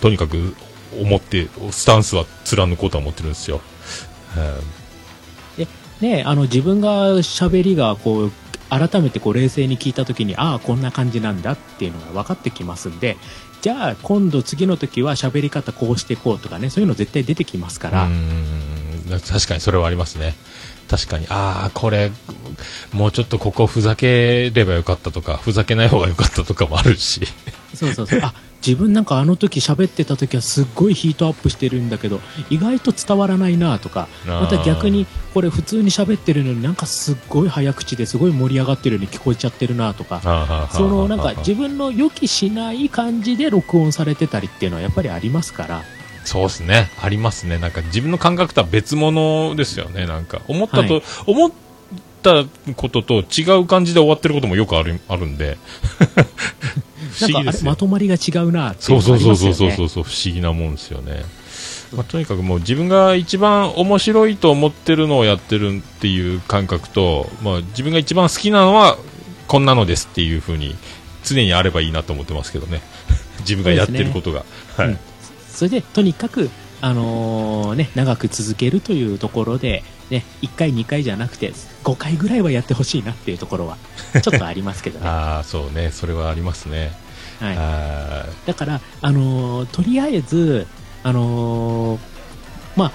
[0.00, 0.54] とにかく
[1.00, 3.60] 思ってスタンスは貫こうとは思ってるんですよ、
[4.36, 4.60] え
[6.00, 8.32] ねあの自分が喋りがこう
[8.70, 13.16] 改めてこう冷静に聞いた時にああこんな感じなんだっていうのが分かってきますんで
[13.60, 18.74] じゃあ今度次の時は喋り方こうしていこうとかねそういうの絶対出てきますから、うん
[19.04, 20.34] 確かにそれはありますね。
[20.88, 21.26] 確かに。
[21.28, 22.10] ああこれ
[22.92, 27.20] もうちょっとここふざければよかったとかふざけない方がよかったとかもあるし。
[27.74, 28.20] そうそうそう。
[28.22, 28.34] あ
[28.66, 45.82] 自分なんかあの時喋ってた時はすっごいヒートアップしてるんだけど意外と伝わらないなとかまた逆にこれ普通に喋ってるのになんかすっごい早口ですごい盛り上がってるように聞こえちゃってるなとかそのなんか自分の予期しない感じで録音されてたりっていうのはやっぱりありますから。
[46.24, 46.90] そうですね。
[47.02, 47.58] ありますね。
[47.58, 50.06] なんか自分の感覚とは別物ですよね。
[50.06, 50.40] なんか。
[50.48, 51.02] 思ったと、はい。
[51.26, 51.52] 思っ
[52.22, 52.44] た
[52.76, 55.58] ことと違う感じで終わってることもよくあるあるんで
[57.14, 57.70] 不思議ですよ。
[57.70, 61.24] まとまりが違うなっていそううのがありそうそうそうそうそうそう不思議なもんですよね、
[61.94, 68.98] まあ、とにかくもう自分が一番面白いと思ってるのをやってるっていう感覚と、まあ、自分が一番好きなのは
[69.46, 70.74] こんなのですっていうふうに
[71.24, 72.82] 常にあればいいなと思ってますけどね。
[73.40, 74.44] 自分がやってることが、
[74.76, 74.98] はい、うん。
[75.50, 76.50] それでとにかく、
[76.80, 81.52] あのーね、長く続けるというところで、ね、1回、2回じゃなくて、
[81.82, 83.76] 5回ぐらいはやってほしいなっていうところは、
[84.22, 85.06] ちょっとありますけどね。
[85.08, 85.90] ああそうね。
[85.92, 86.92] それはありますね、
[87.40, 90.66] はい、あだから、あのーとりあえず、
[91.02, 92.00] あのー
[92.76, 92.92] まあ、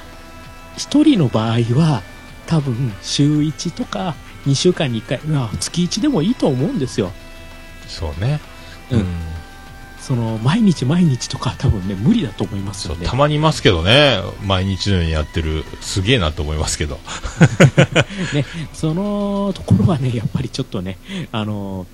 [0.77, 2.01] 1人の場合は、
[2.47, 4.15] 多分週1とか
[4.45, 7.11] 2週間に1回、まあ、月1でもいいと思うんですよ。
[7.85, 8.39] ーそうね。
[8.91, 9.05] うん。
[9.99, 13.05] その毎日毎日とか多分ね無理だと思いますよね。
[13.05, 14.19] たまにいますけどね。
[14.43, 16.99] 毎日のようにやってるすげえなと思いますけど。
[18.33, 20.97] ねそのところはねやっぱりちょっとね
[21.31, 21.85] あの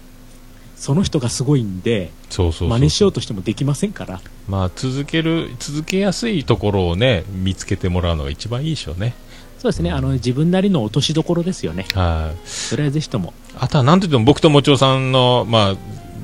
[0.76, 2.70] その人がすごいんでそうそうそう。
[2.70, 4.22] 真似しようとしてもできませんから。
[4.48, 9.14] まあ続ける続けやすいところをね見つけてもらうのが一番いいでしょうね。
[9.60, 9.92] そうですね。
[9.92, 11.86] あの自分なりの落としどころですよね。
[11.94, 12.48] はい。
[12.48, 13.34] それはぜひとも。
[13.58, 15.76] あとは何といっても僕ともちおさんの、まあ、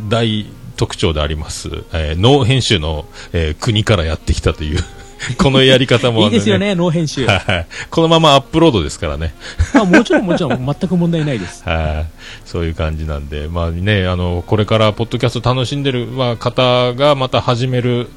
[0.10, 0.46] 大
[0.76, 4.80] 特徴であります、えー、ノー編集の、えー国からやってきたという
[5.38, 7.26] このやり方も、いいですよねノー編集。
[7.26, 9.34] はいこのままアップロードですからね。
[9.74, 10.66] あもちろんもちろん。
[10.66, 11.64] 全く問題ないです。
[11.68, 12.06] はい、
[12.46, 18.08] そういう感じなんで、まあね、あの、これからポッドキャスト楽しんでる、まあ、方がまた始める、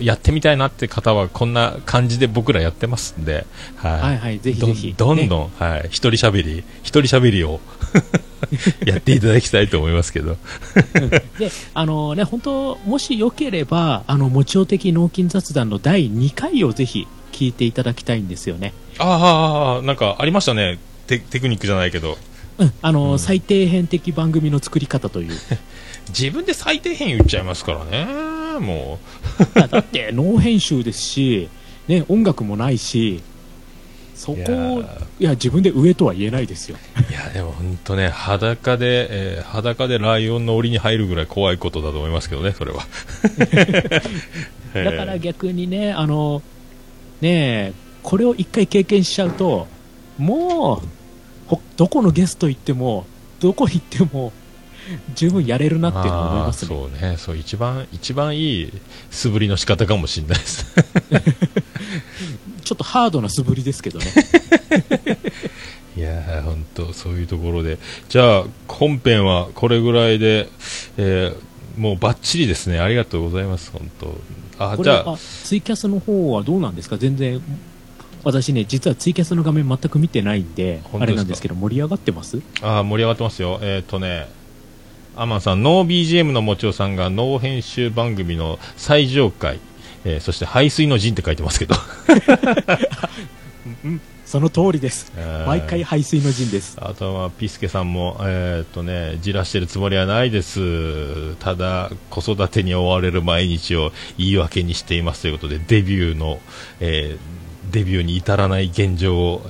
[0.00, 3.46] やってみたいなって方は、こんな感じで僕らやってますんで、
[3.76, 3.92] はい。
[3.92, 4.94] はいはいぜひぜひ。
[4.96, 5.80] どんどんどん、はい。
[5.90, 7.60] 一人喋り、一人喋りを
[8.86, 10.36] やっていただきたいと思いますけど。
[11.38, 20.78] であのね本当もしよければあのもちお的脳筋雑談の第2回をぜひ聞いていただきたいんですよねああ、なんかありましたね。
[21.06, 22.18] テテクニックじゃないけど。
[22.58, 25.32] うん、あの、うん最底辺的番組の作り方という。
[26.10, 28.06] 自分で最低限言っちゃいますからね。
[28.60, 28.98] も
[29.56, 31.48] いやだって、ノー編集ですし、
[31.86, 33.22] ね、音楽もないし、
[34.18, 36.76] そこいやをー、いや、自分で上とは言えないですよ。
[37.08, 37.12] う。
[37.12, 42.84] いや、でも本当ね、裸で、えー裸でライオンの檻に入るぐらい怖いことだと思いますけどね、それは。
[44.74, 46.42] だから逆にね、あの、
[47.20, 47.72] ねえ
[48.02, 49.68] これを一回経験しちゃうと、
[50.18, 50.88] もう、
[51.46, 53.06] ほどこのゲスト行っても、
[53.38, 54.32] どこ行っても、
[55.14, 56.68] 十分やれるなっていうのは思いますね。
[56.68, 58.72] そうね、そう一番一番いい
[59.10, 60.74] 素振りの仕方かもしれないです。
[62.64, 64.06] ちょっとハードな素振りですけどね。
[65.96, 67.78] いやー本当そういうところで、
[68.08, 70.48] じゃあ本編はこれぐらいで、
[70.96, 71.48] えー
[71.78, 72.80] もうバッチリですね。
[72.80, 73.70] ありがとうございます。
[73.72, 74.18] 本当。
[74.58, 76.98] あこれじゃああツイキャスの方はどうなんですか？
[76.98, 77.40] 全然
[78.24, 82.40] 私ね実はツイキャスの画面全く見てないんであれなんですけど盛り上がってます？
[82.62, 83.60] あー盛り上がってますよ。
[83.62, 84.26] えっ、とね。
[85.16, 89.58] アマンさん、ノー BGM のもちおさんがノー編集番組の最上階、
[90.04, 91.74] えーそして排水の陣って書いてますけど。
[94.28, 95.10] その通りです。
[95.46, 96.76] 毎回排水の陣です。
[96.82, 106.40] あとはピスケさんも、えーっとね、じらしてるつもりはないです、ただ子育てに追われる毎日を言い訳にしていますということでデビューの、
[106.80, 107.38] えー
[107.72, 109.46] デビューに至らない現状を、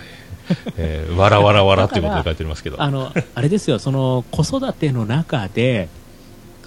[0.76, 3.80] えーわらわらわらということで書いてありますけど、 あのあれですよ。
[3.80, 5.88] その子育ての中で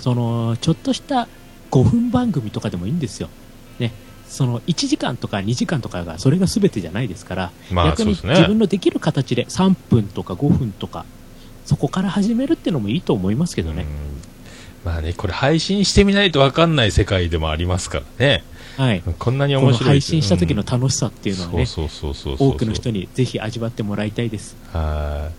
[0.02, 1.30] そのちょっとした
[1.72, 3.30] 5分番組とかでもいいんですよ
[3.80, 3.94] ね
[4.28, 11.06] その1時間とか2時間とかがそれが全てじゃないですから、まあ逆に自分のできる形で3分とか5分とか
[11.66, 14.92] そこから始めるっていうのもいいと思いますけどね、うん。
[14.92, 18.44] まあね、これ配信してみないと分かんない世界でもありますからね、
[18.78, 19.04] はい。
[19.20, 19.88] こんなにこ面白い。
[19.88, 24.56] の配信した時の楽しさっていうのはね、多くの人にぜひ味わってもらいたいです。
[24.72, 25.30] は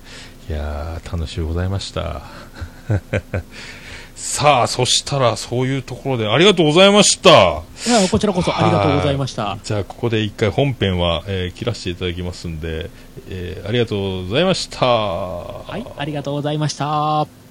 [0.48, 0.52] い。
[0.52, 2.22] いやー楽しゅうございました
[4.24, 7.34] さあそしたらそういうところでありがとうございましたい
[7.90, 9.58] やこちらこそありがとうございました。
[9.64, 12.88] じゃあここで一回本編は、えー切らせていただきますんで、
[13.28, 17.41] えーありがとうございましたはい、ありがとうございました。